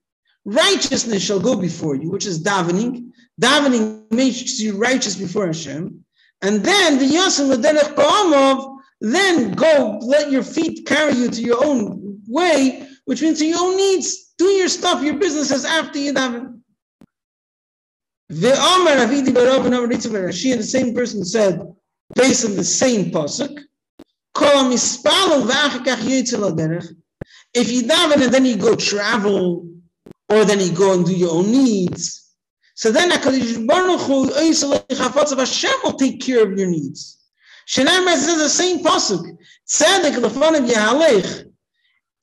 righteousness 0.44 1.22
shall 1.22 1.40
go 1.40 1.56
before 1.56 1.94
you, 1.94 2.10
which 2.10 2.26
is 2.26 2.42
davening. 2.42 3.10
Davening 3.40 4.10
makes 4.10 4.58
you 4.60 4.76
righteous 4.76 5.16
before 5.16 5.46
Hashem. 5.46 6.04
And 6.42 6.62
then 6.62 6.98
the 6.98 7.06
yasim 7.06 7.48
l'derech 7.48 7.94
ba'amov, 7.94 8.78
then 9.00 9.52
go, 9.52 9.98
let 10.02 10.30
your 10.30 10.42
feet 10.42 10.86
carry 10.86 11.14
you 11.14 11.28
to 11.28 11.42
your 11.42 11.64
own 11.64 12.20
way, 12.26 12.86
which 13.04 13.22
means 13.22 13.38
to 13.38 13.46
your 13.46 13.60
own 13.60 13.76
needs. 13.76 14.34
Do 14.38 14.46
your 14.46 14.68
stuff, 14.68 15.02
your 15.02 15.16
businesses 15.16 15.64
after 15.64 15.98
you 15.98 16.12
daven. 16.12 16.60
The 18.28 18.52
Amar 18.52 18.96
Avidi 19.06 19.28
Barav 19.28 19.64
and 19.64 20.60
the 20.60 20.62
same 20.62 20.94
person 20.94 21.24
said, 21.24 21.62
based 22.14 22.44
on 22.44 22.56
the 22.56 22.64
same 22.64 23.10
pasuk. 23.10 23.64
If 27.54 27.70
you 27.70 27.82
daven 27.82 28.22
and 28.22 28.32
then 28.34 28.44
you 28.44 28.56
go 28.56 28.74
travel, 28.76 29.68
or 30.28 30.44
then 30.44 30.60
you 30.60 30.70
go 30.72 30.92
and 30.94 31.06
do 31.06 31.12
your 31.14 31.32
own 31.32 31.50
needs, 31.50 32.34
so 32.74 32.92
then 32.92 33.10
Hashem 33.10 33.66
will 35.82 35.92
take 35.94 36.20
care 36.20 36.42
of 36.44 36.56
your 36.56 36.68
needs. 36.68 37.18
Shenam 37.66 38.06
says 38.14 38.38
the 38.38 38.48
same 38.48 38.84
pasuk. 38.84 39.36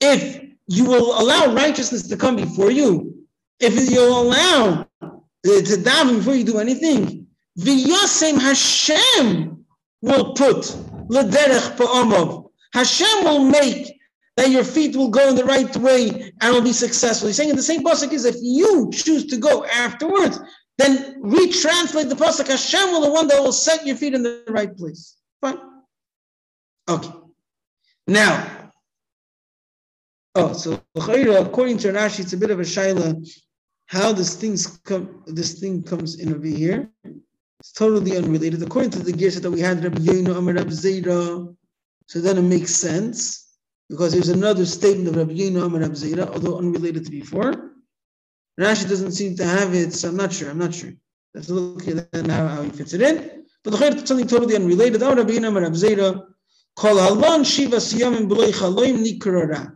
If 0.00 0.42
you 0.68 0.84
will 0.84 1.20
allow 1.20 1.52
righteousness 1.52 2.08
to 2.08 2.16
come 2.16 2.36
before 2.36 2.70
you, 2.70 3.26
if 3.60 3.90
you'll 3.90 4.22
allow 4.22 4.86
to 5.02 5.50
daven 5.50 6.16
before 6.18 6.34
you 6.34 6.44
do 6.44 6.58
anything, 6.58 7.26
v'yosem 7.58 8.40
Hashem 8.40 9.64
will 10.00 10.32
put 10.34 10.74
lederech 11.08 11.76
pa'omov. 11.76 12.50
Hashem 12.72 13.24
will 13.24 13.44
make 13.44 13.98
that 14.36 14.50
your 14.50 14.64
feet 14.64 14.94
will 14.94 15.08
go 15.08 15.28
in 15.28 15.34
the 15.34 15.44
right 15.44 15.74
way 15.76 16.32
and 16.40 16.54
will 16.54 16.62
be 16.62 16.72
successful. 16.72 17.28
He's 17.28 17.36
saying 17.36 17.50
in 17.50 17.56
the 17.56 17.62
same 17.62 17.82
pasuk 17.82 18.12
is 18.12 18.24
if 18.24 18.36
you 18.40 18.90
choose 18.92 19.26
to 19.26 19.36
go 19.38 19.64
afterwards, 19.64 20.38
then 20.78 21.22
retranslate 21.22 22.08
the 22.08 22.14
pasuk. 22.14 22.48
Hashem 22.48 22.90
will 22.90 23.00
the 23.00 23.10
one 23.10 23.28
that 23.28 23.40
will 23.40 23.52
set 23.52 23.86
your 23.86 23.96
feet 23.96 24.14
in 24.14 24.22
the 24.22 24.44
right 24.48 24.76
place. 24.76 25.16
Fine. 25.40 25.58
Okay. 26.88 27.10
Now, 28.06 28.70
oh, 30.34 30.52
so 30.52 30.82
according 30.94 31.78
to 31.78 31.88
Rashi, 31.88 32.20
it's 32.20 32.34
a 32.34 32.36
bit 32.36 32.50
of 32.50 32.60
a 32.60 32.62
shaila 32.62 33.26
how 33.86 34.12
this 34.12 34.34
things 34.34 34.78
come. 34.84 35.22
This 35.26 35.60
thing 35.60 35.82
comes 35.82 36.18
in 36.18 36.34
over 36.34 36.46
here. 36.46 36.90
It's 37.60 37.72
totally 37.72 38.16
unrelated. 38.16 38.62
According 38.62 38.90
to 38.92 38.98
the 39.00 39.12
Geshe 39.12 39.40
that 39.40 39.50
we 39.50 39.60
had, 39.60 39.82
Rabbi 39.82 39.98
Yoino 39.98 40.36
Amar 40.36 40.54
Rabbi 40.54 40.70
Zera, 40.70 41.54
so 42.06 42.20
then 42.20 42.38
it 42.38 42.42
makes 42.42 42.74
sense 42.74 43.56
because 43.88 44.12
there's 44.12 44.28
another 44.28 44.66
statement 44.66 45.08
of 45.08 45.16
Rabbi 45.16 45.32
Yoino 45.32 45.64
Amar 45.64 45.80
Rabbi 45.80 45.94
Zera, 45.94 46.28
although 46.32 46.58
unrelated 46.58 47.04
to 47.06 47.10
before. 47.10 47.72
Rashi 48.60 48.88
doesn't 48.88 49.12
seem 49.12 49.36
to 49.36 49.44
have 49.44 49.74
it, 49.74 49.92
so 49.92 50.08
I'm 50.08 50.16
not 50.16 50.32
sure. 50.32 50.50
I'm 50.50 50.58
not 50.58 50.74
sure. 50.74 50.92
Let's 51.34 51.48
look 51.48 51.86
at 51.88 52.10
then 52.12 52.28
how, 52.28 52.46
how 52.48 52.62
he 52.62 52.70
fits 52.70 52.94
it 52.94 53.02
in. 53.02 53.44
But 53.62 53.70
the 53.70 53.76
Chayr 53.78 54.06
something 54.06 54.26
totally 54.26 54.56
unrelated. 54.56 55.02
Oh, 55.02 55.14
Rabbi 55.14 55.32
Yoino 55.32 55.48
Amar 55.48 55.62
Rabbi 55.62 55.76
Zera, 55.76 56.26
Kol 56.76 56.96
halon 56.96 57.44
shiva 57.44 57.76
siyamim 57.76 58.28
b'loy 58.28 58.52
chaloim 58.52 59.02
nikrara. 59.02 59.72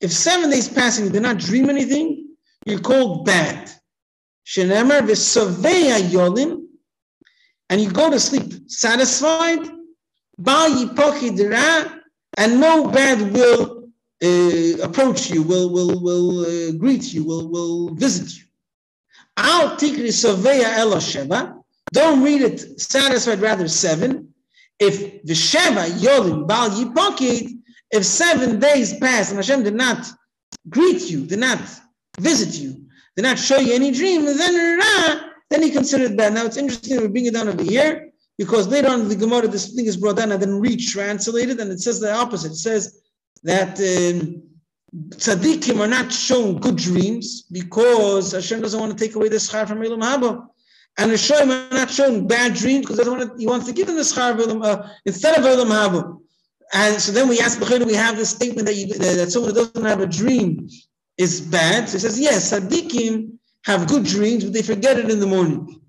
If 0.00 0.12
seven 0.12 0.50
days 0.50 0.68
passing 0.68 1.04
you 1.06 1.10
did 1.10 1.22
not 1.22 1.38
dream 1.38 1.68
anything, 1.68 2.28
you're 2.64 2.80
called 2.80 3.26
bad. 3.26 3.70
Shenemar 4.46 5.02
v'soveya 5.02 6.00
yolim, 6.08 6.67
and 7.70 7.80
you 7.80 7.90
go 7.90 8.10
to 8.10 8.18
sleep 8.18 8.70
satisfied, 8.70 9.68
and 12.36 12.60
no 12.60 12.88
bad 12.88 13.32
will 13.32 13.88
uh, 14.22 14.82
approach 14.82 15.30
you, 15.30 15.42
will 15.42 15.70
will 15.70 16.00
will 16.00 16.40
uh, 16.40 16.72
greet 16.72 17.12
you, 17.12 17.24
will 17.24 17.48
will 17.48 17.94
visit 17.94 18.36
you. 18.36 18.44
Al 19.36 19.76
Don't 21.92 22.22
read 22.22 22.42
it 22.42 22.80
satisfied, 22.80 23.40
rather 23.40 23.68
seven. 23.68 24.34
If 24.78 25.22
the 25.24 25.32
sheva 25.32 25.86
yolim 25.90 26.46
bal 26.46 26.70
yipokid, 26.70 27.58
if 27.90 28.04
seven 28.04 28.60
days 28.60 28.96
pass 28.98 29.30
and 29.30 29.38
Hashem 29.38 29.62
did 29.64 29.74
not 29.74 30.06
greet 30.68 31.02
you, 31.10 31.26
did 31.26 31.38
not 31.38 31.60
visit 32.20 32.60
you, 32.60 32.86
did 33.16 33.22
not 33.22 33.38
show 33.38 33.58
you 33.58 33.74
any 33.74 33.90
dream, 33.90 34.24
then 34.24 34.80
then 35.50 35.62
he 35.62 35.70
considered 35.70 36.16
that. 36.18 36.32
Now 36.32 36.44
it's 36.44 36.56
interesting 36.56 37.00
we 37.00 37.08
bring 37.08 37.26
it 37.26 37.34
down 37.34 37.48
over 37.48 37.62
here 37.62 38.10
because 38.36 38.68
later 38.68 38.88
on 38.88 39.08
the 39.08 39.16
Gemara 39.16 39.48
this 39.48 39.74
thing 39.74 39.86
is 39.86 39.96
brought 39.96 40.16
down 40.16 40.32
and 40.32 40.42
then 40.42 40.60
retranslated, 40.60 41.58
and 41.60 41.70
it 41.70 41.80
says 41.80 42.00
the 42.00 42.12
opposite. 42.12 42.52
It 42.52 42.56
says 42.56 43.00
that 43.42 43.78
um, 43.80 44.42
tzaddikim 44.94 45.80
are 45.80 45.88
not 45.88 46.12
shown 46.12 46.58
good 46.58 46.76
dreams 46.76 47.42
because 47.50 48.32
Hashem 48.32 48.60
doesn't 48.60 48.80
want 48.80 48.96
to 48.96 49.04
take 49.04 49.14
away 49.16 49.28
the 49.28 49.36
schar 49.36 49.66
from 49.66 49.82
Elam 49.82 50.00
Haba. 50.00 50.46
And 50.98 51.12
the 51.12 51.16
Shoim 51.16 51.70
are 51.70 51.74
not 51.74 51.90
shown 51.90 52.26
bad 52.26 52.54
dreams 52.54 52.86
because 52.86 53.06
want 53.06 53.22
to, 53.22 53.38
he 53.38 53.46
wants 53.46 53.66
to 53.66 53.72
give 53.72 53.86
them 53.86 53.96
the 53.96 54.02
schar 54.02 54.32
of 54.32 54.62
uh, 54.62 54.88
instead 55.04 55.38
of 55.38 55.44
Elam 55.44 55.68
Haba. 55.68 56.18
And 56.72 57.00
so 57.00 57.12
then 57.12 57.28
we 57.28 57.40
ask 57.40 57.60
we 57.60 57.94
have 57.94 58.16
this 58.16 58.30
statement 58.30 58.66
that, 58.66 58.74
you, 58.74 58.88
that 58.88 59.30
someone 59.30 59.54
who 59.54 59.64
doesn't 59.64 59.84
have 59.84 60.00
a 60.00 60.06
dream 60.06 60.68
is 61.16 61.40
bad. 61.40 61.88
So 61.88 61.94
he 61.94 61.98
says, 62.00 62.20
yes, 62.20 62.52
tzaddikim 62.52 63.37
have 63.64 63.88
good 63.88 64.04
dreams, 64.04 64.44
but 64.44 64.52
they 64.52 64.62
forget 64.62 64.98
it 64.98 65.10
in 65.10 65.20
the 65.20 65.26
morning. 65.26 65.80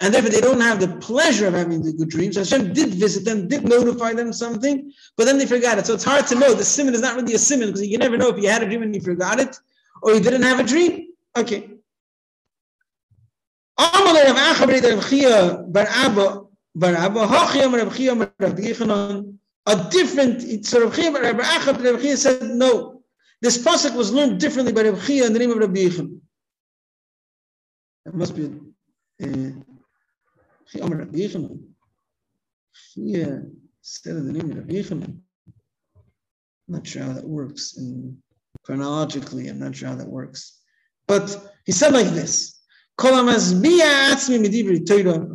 And 0.00 0.12
therefore, 0.12 0.30
they 0.30 0.40
don't 0.40 0.60
have 0.60 0.80
the 0.80 0.88
pleasure 0.96 1.46
of 1.46 1.54
having 1.54 1.82
the 1.82 1.92
good 1.92 2.10
dreams. 2.10 2.36
Hashem 2.36 2.72
did 2.72 2.94
visit 2.94 3.24
them, 3.24 3.48
did 3.48 3.64
notify 3.64 4.12
them 4.12 4.32
something, 4.32 4.92
but 5.16 5.24
then 5.24 5.38
they 5.38 5.46
forgot 5.46 5.78
it. 5.78 5.86
So 5.86 5.94
it's 5.94 6.04
hard 6.04 6.26
to 6.26 6.34
know. 6.34 6.52
The 6.52 6.64
simon 6.64 6.94
is 6.94 7.00
not 7.00 7.14
really 7.16 7.34
a 7.34 7.38
simon 7.38 7.68
because 7.68 7.86
you 7.86 7.96
never 7.96 8.16
know 8.16 8.28
if 8.28 8.42
you 8.42 8.48
had 8.48 8.62
a 8.62 8.66
dream 8.66 8.82
and 8.82 8.94
you 8.94 9.00
forgot 9.00 9.38
it 9.40 9.56
or 10.02 10.12
you 10.12 10.20
didn't 10.20 10.42
have 10.42 10.60
a 10.60 10.64
dream. 10.64 11.08
Okay. 11.36 11.70
A 19.66 19.88
different, 19.90 20.42
Rabbi 21.22 21.42
Achab 21.42 22.16
said, 22.16 22.42
no, 22.42 23.02
this 23.40 23.58
pasuk 23.58 23.96
was 23.96 24.12
learned 24.12 24.38
differently 24.38 24.72
by 24.72 24.82
Rabbi 24.82 25.00
Chia 25.00 25.26
in 25.26 25.32
the 25.32 25.38
name 25.38 25.50
of 25.50 25.58
Rabbi 25.58 25.80
Yechon. 25.80 26.20
It 28.06 28.14
must 28.14 28.36
be 28.36 28.44
uh, 29.22 29.52
Rabbi 30.74 31.16
Yechanan. 31.16 31.58
Chia 32.92 33.42
said 33.80 34.16
in 34.16 34.26
the 34.26 34.32
name 34.32 34.50
of 34.50 34.58
Rabbi 34.58 34.74
Yechanan. 34.74 35.20
I'm 36.66 36.74
not 36.74 36.86
sure 36.86 37.02
how 37.02 37.12
that 37.12 37.26
works 37.26 37.78
chronologically. 38.62 39.48
I'm 39.48 39.58
not 39.58 39.76
sure 39.76 39.88
how 39.88 39.96
that 39.96 40.08
works. 40.08 40.60
But 41.06 41.52
he 41.64 41.72
said 41.72 41.92
like 41.92 42.06
this. 42.08 42.60
If 42.96 43.10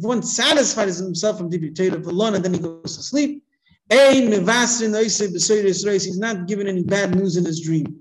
one 0.04 0.24
satisfies 0.24 0.98
himself 0.98 1.38
from 1.38 1.52
Dibri 1.52 1.76
Torah, 1.76 2.36
and 2.36 2.46
then 2.46 2.54
he 2.54 2.60
goes 2.60 2.96
to 2.96 3.04
sleep, 3.04 3.44
he's 3.90 4.40
not 6.20 6.48
given 6.48 6.68
any 6.68 6.84
bad 6.84 7.16
news 7.16 7.36
in 7.36 7.44
his 7.46 7.60
dream. 7.62 8.00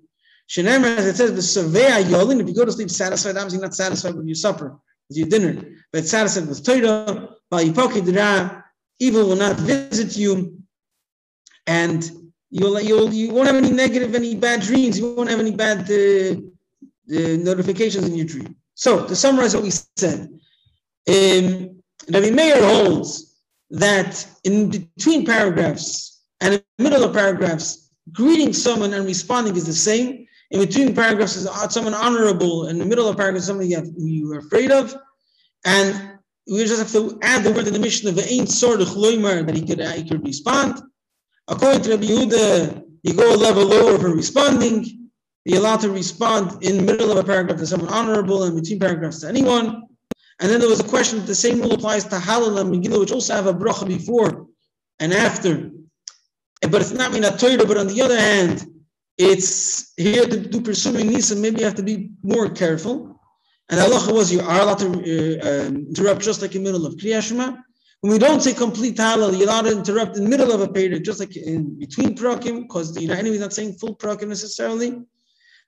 As 0.56 1.06
it 1.06 1.16
says, 1.16 1.34
the 1.34 1.42
surveya 1.42 2.02
yolin, 2.04 2.40
if 2.40 2.48
you 2.48 2.54
go 2.54 2.64
to 2.64 2.72
sleep 2.72 2.90
satisfied, 2.90 3.36
obviously 3.36 3.60
not 3.60 3.74
satisfied 3.74 4.14
with 4.14 4.26
your 4.26 4.34
supper, 4.34 4.78
with 5.08 5.18
your 5.18 5.28
dinner, 5.28 5.62
but 5.92 6.06
satisfied 6.06 6.48
with 6.48 6.64
Torah, 6.64 7.34
evil 9.00 9.28
will 9.28 9.36
not 9.36 9.56
visit 9.56 10.16
you, 10.16 10.58
and 11.66 12.10
you'll, 12.50 12.80
you'll, 12.80 13.12
you 13.12 13.32
won't 13.32 13.46
have 13.46 13.56
any 13.56 13.70
negative, 13.70 14.14
any 14.14 14.36
bad 14.36 14.62
dreams, 14.62 14.98
you 14.98 15.14
won't 15.14 15.28
have 15.28 15.40
any 15.40 15.54
bad 15.54 15.80
uh, 15.90 16.34
uh, 17.14 17.36
notifications 17.36 18.06
in 18.06 18.14
your 18.14 18.26
dream. 18.26 18.56
So, 18.74 19.06
to 19.06 19.14
summarize 19.14 19.54
what 19.54 19.64
we 19.64 19.70
said, 19.70 20.30
um, 21.08 21.82
Rabbi 22.10 22.30
Meir 22.30 22.64
holds 22.64 23.36
that 23.70 24.26
in 24.44 24.70
between 24.70 25.26
paragraphs 25.26 26.22
and 26.40 26.54
in 26.54 26.62
the 26.78 26.84
middle 26.84 27.04
of 27.04 27.12
paragraphs, 27.12 27.90
greeting 28.12 28.52
someone 28.52 28.94
and 28.94 29.04
responding 29.04 29.56
is 29.56 29.66
the 29.66 29.72
same. 29.72 30.26
In 30.50 30.60
between 30.60 30.94
paragraphs 30.94 31.36
is 31.36 31.48
someone 31.70 31.94
honorable. 31.94 32.68
In 32.68 32.78
the 32.78 32.86
middle 32.86 33.08
of 33.08 33.16
paragraphs, 33.16 33.46
somebody 33.46 33.76
you, 33.96 34.32
are 34.32 34.38
afraid 34.38 34.70
of. 34.70 34.94
And 35.64 36.18
we 36.50 36.64
just 36.64 36.78
have 36.78 36.92
to 36.92 37.18
add 37.22 37.44
the 37.44 37.52
word 37.52 37.66
in 37.66 37.74
the 37.74 37.78
mission 37.78 38.08
of 38.08 38.14
the 38.14 38.26
ain't 38.26 38.48
sort 38.48 38.80
of 38.80 38.88
chloimer 38.88 39.44
that 39.44 39.54
he 39.54 39.66
could, 39.66 39.80
he 39.80 40.08
could 40.08 40.24
respond. 40.24 40.80
According 41.48 41.82
to 41.82 41.90
Rabbi 41.90 42.04
Yehuda, 42.04 42.82
you 43.02 43.14
go 43.14 43.34
a 43.34 43.36
level 43.36 43.66
lower 43.66 43.98
for 43.98 44.08
responding. 44.08 45.10
You're 45.44 45.58
allowed 45.58 45.80
to 45.80 45.90
respond 45.90 46.62
in 46.62 46.78
the 46.78 46.82
middle 46.82 47.10
of 47.10 47.18
a 47.18 47.24
paragraph 47.24 47.58
to 47.58 47.66
someone 47.66 47.90
honorable 47.90 48.44
and 48.44 48.60
between 48.60 48.78
paragraphs 48.78 49.20
to 49.20 49.28
anyone. 49.28 49.82
And 50.40 50.50
then 50.50 50.60
there 50.60 50.68
was 50.68 50.80
a 50.80 50.84
question, 50.84 51.18
that 51.18 51.26
the 51.26 51.34
same 51.34 51.60
rule 51.60 51.72
applies 51.72 52.04
to 52.04 52.16
Hallel 52.16 52.60
and 52.60 52.70
Megillah, 52.72 53.00
which 53.00 53.12
also 53.12 53.34
have 53.34 53.46
a 53.46 53.54
bracha 53.54 53.86
before 53.86 54.46
and 55.00 55.12
after. 55.12 55.70
But 56.62 56.80
it's 56.80 56.92
not 56.92 57.14
a 57.14 57.36
Torah, 57.36 57.66
but 57.66 57.76
on 57.76 57.88
the 57.88 58.02
other 58.02 58.18
hand, 58.18 58.66
it's 59.18 59.92
here 59.96 60.24
to 60.24 60.38
do 60.38 60.60
pursuing 60.60 61.08
Nisa, 61.08 61.34
maybe 61.36 61.58
you 61.60 61.64
have 61.64 61.74
to 61.74 61.82
be 61.82 62.10
more 62.22 62.48
careful. 62.48 63.20
And 63.68 63.80
Allah 63.80 64.12
was 64.12 64.32
you 64.32 64.40
are 64.40 64.60
allowed 64.60 64.78
to 64.78 64.86
uh, 64.86 65.66
um, 65.66 65.86
interrupt 65.88 66.22
just 66.22 66.40
like 66.40 66.54
in 66.54 66.62
the 66.62 66.72
middle 66.72 66.86
of 66.86 66.94
Kriyashma. 66.94 67.58
When 68.00 68.12
we 68.12 68.18
don't 68.18 68.40
say 68.40 68.54
complete 68.54 68.96
hallel, 68.96 69.36
you're 69.36 69.48
allowed 69.48 69.62
to 69.62 69.72
interrupt 69.72 70.16
in 70.16 70.22
the 70.22 70.30
middle 70.30 70.52
of 70.52 70.60
a 70.60 70.68
period, 70.68 71.04
just 71.04 71.18
like 71.18 71.36
in 71.36 71.78
between 71.78 72.14
prakim, 72.14 72.62
because 72.62 72.94
the 72.94 73.10
enemy 73.10 73.30
is 73.30 73.40
not 73.40 73.52
saying 73.52 73.74
full 73.74 73.96
prakim 73.96 74.28
necessarily. 74.28 75.02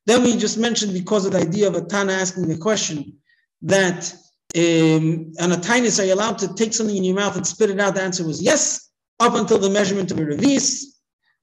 Then 0.06 0.22
we 0.22 0.36
just 0.36 0.56
mentioned 0.56 0.94
because 0.94 1.26
of 1.26 1.32
the 1.32 1.40
idea 1.40 1.66
of 1.66 1.74
a 1.74 1.82
Tana 1.82 2.12
asking 2.12 2.46
the 2.48 2.56
question 2.56 3.18
that 3.62 4.14
um, 4.56 5.32
on 5.40 5.52
a 5.52 5.56
tinus, 5.56 6.00
are 6.00 6.06
you 6.06 6.14
allowed 6.14 6.38
to 6.38 6.54
take 6.54 6.72
something 6.72 6.96
in 6.96 7.04
your 7.04 7.16
mouth 7.16 7.36
and 7.36 7.46
spit 7.46 7.70
it 7.70 7.80
out? 7.80 7.96
The 7.96 8.02
answer 8.02 8.24
was 8.24 8.40
yes, 8.40 8.90
up 9.18 9.34
until 9.34 9.58
the 9.58 9.68
measurement 9.68 10.10
of 10.12 10.18
a 10.18 10.22
revis. 10.22 10.84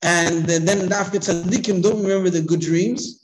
And 0.02 0.44
then 0.44 0.64
the 0.64 0.96
Afghan 0.96 1.20
Tzaddikim 1.20 1.82
don't 1.82 2.02
remember 2.02 2.30
the 2.30 2.42
good 2.42 2.60
dreams. 2.60 3.21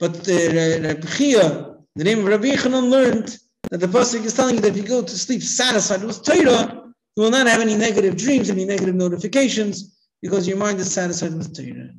But 0.00 0.24
the 0.24 0.80
Rabbi 0.82 1.06
Chia, 1.08 1.76
the 1.94 2.04
name 2.04 2.20
of 2.20 2.24
Rabbi 2.24 2.54
Yochanan 2.54 2.88
learned 2.88 3.36
that 3.70 3.80
the 3.80 3.86
Pasuk 3.86 4.24
is 4.24 4.32
telling 4.32 4.54
you 4.54 4.62
that 4.62 4.70
if 4.70 4.76
you 4.78 4.82
go 4.82 5.02
to 5.02 5.18
sleep 5.18 5.42
satisfied 5.42 6.02
with 6.02 6.24
Torah, 6.24 6.82
you 7.16 7.22
will 7.22 7.30
not 7.30 7.46
have 7.46 7.60
any 7.60 7.76
negative 7.76 8.16
dreams, 8.16 8.48
any 8.48 8.64
negative 8.64 8.94
notifications, 8.94 9.98
because 10.22 10.48
your 10.48 10.56
mind 10.56 10.80
is 10.80 10.90
satisfied 10.90 11.34
with 11.34 11.54
Torah. 11.54 11.90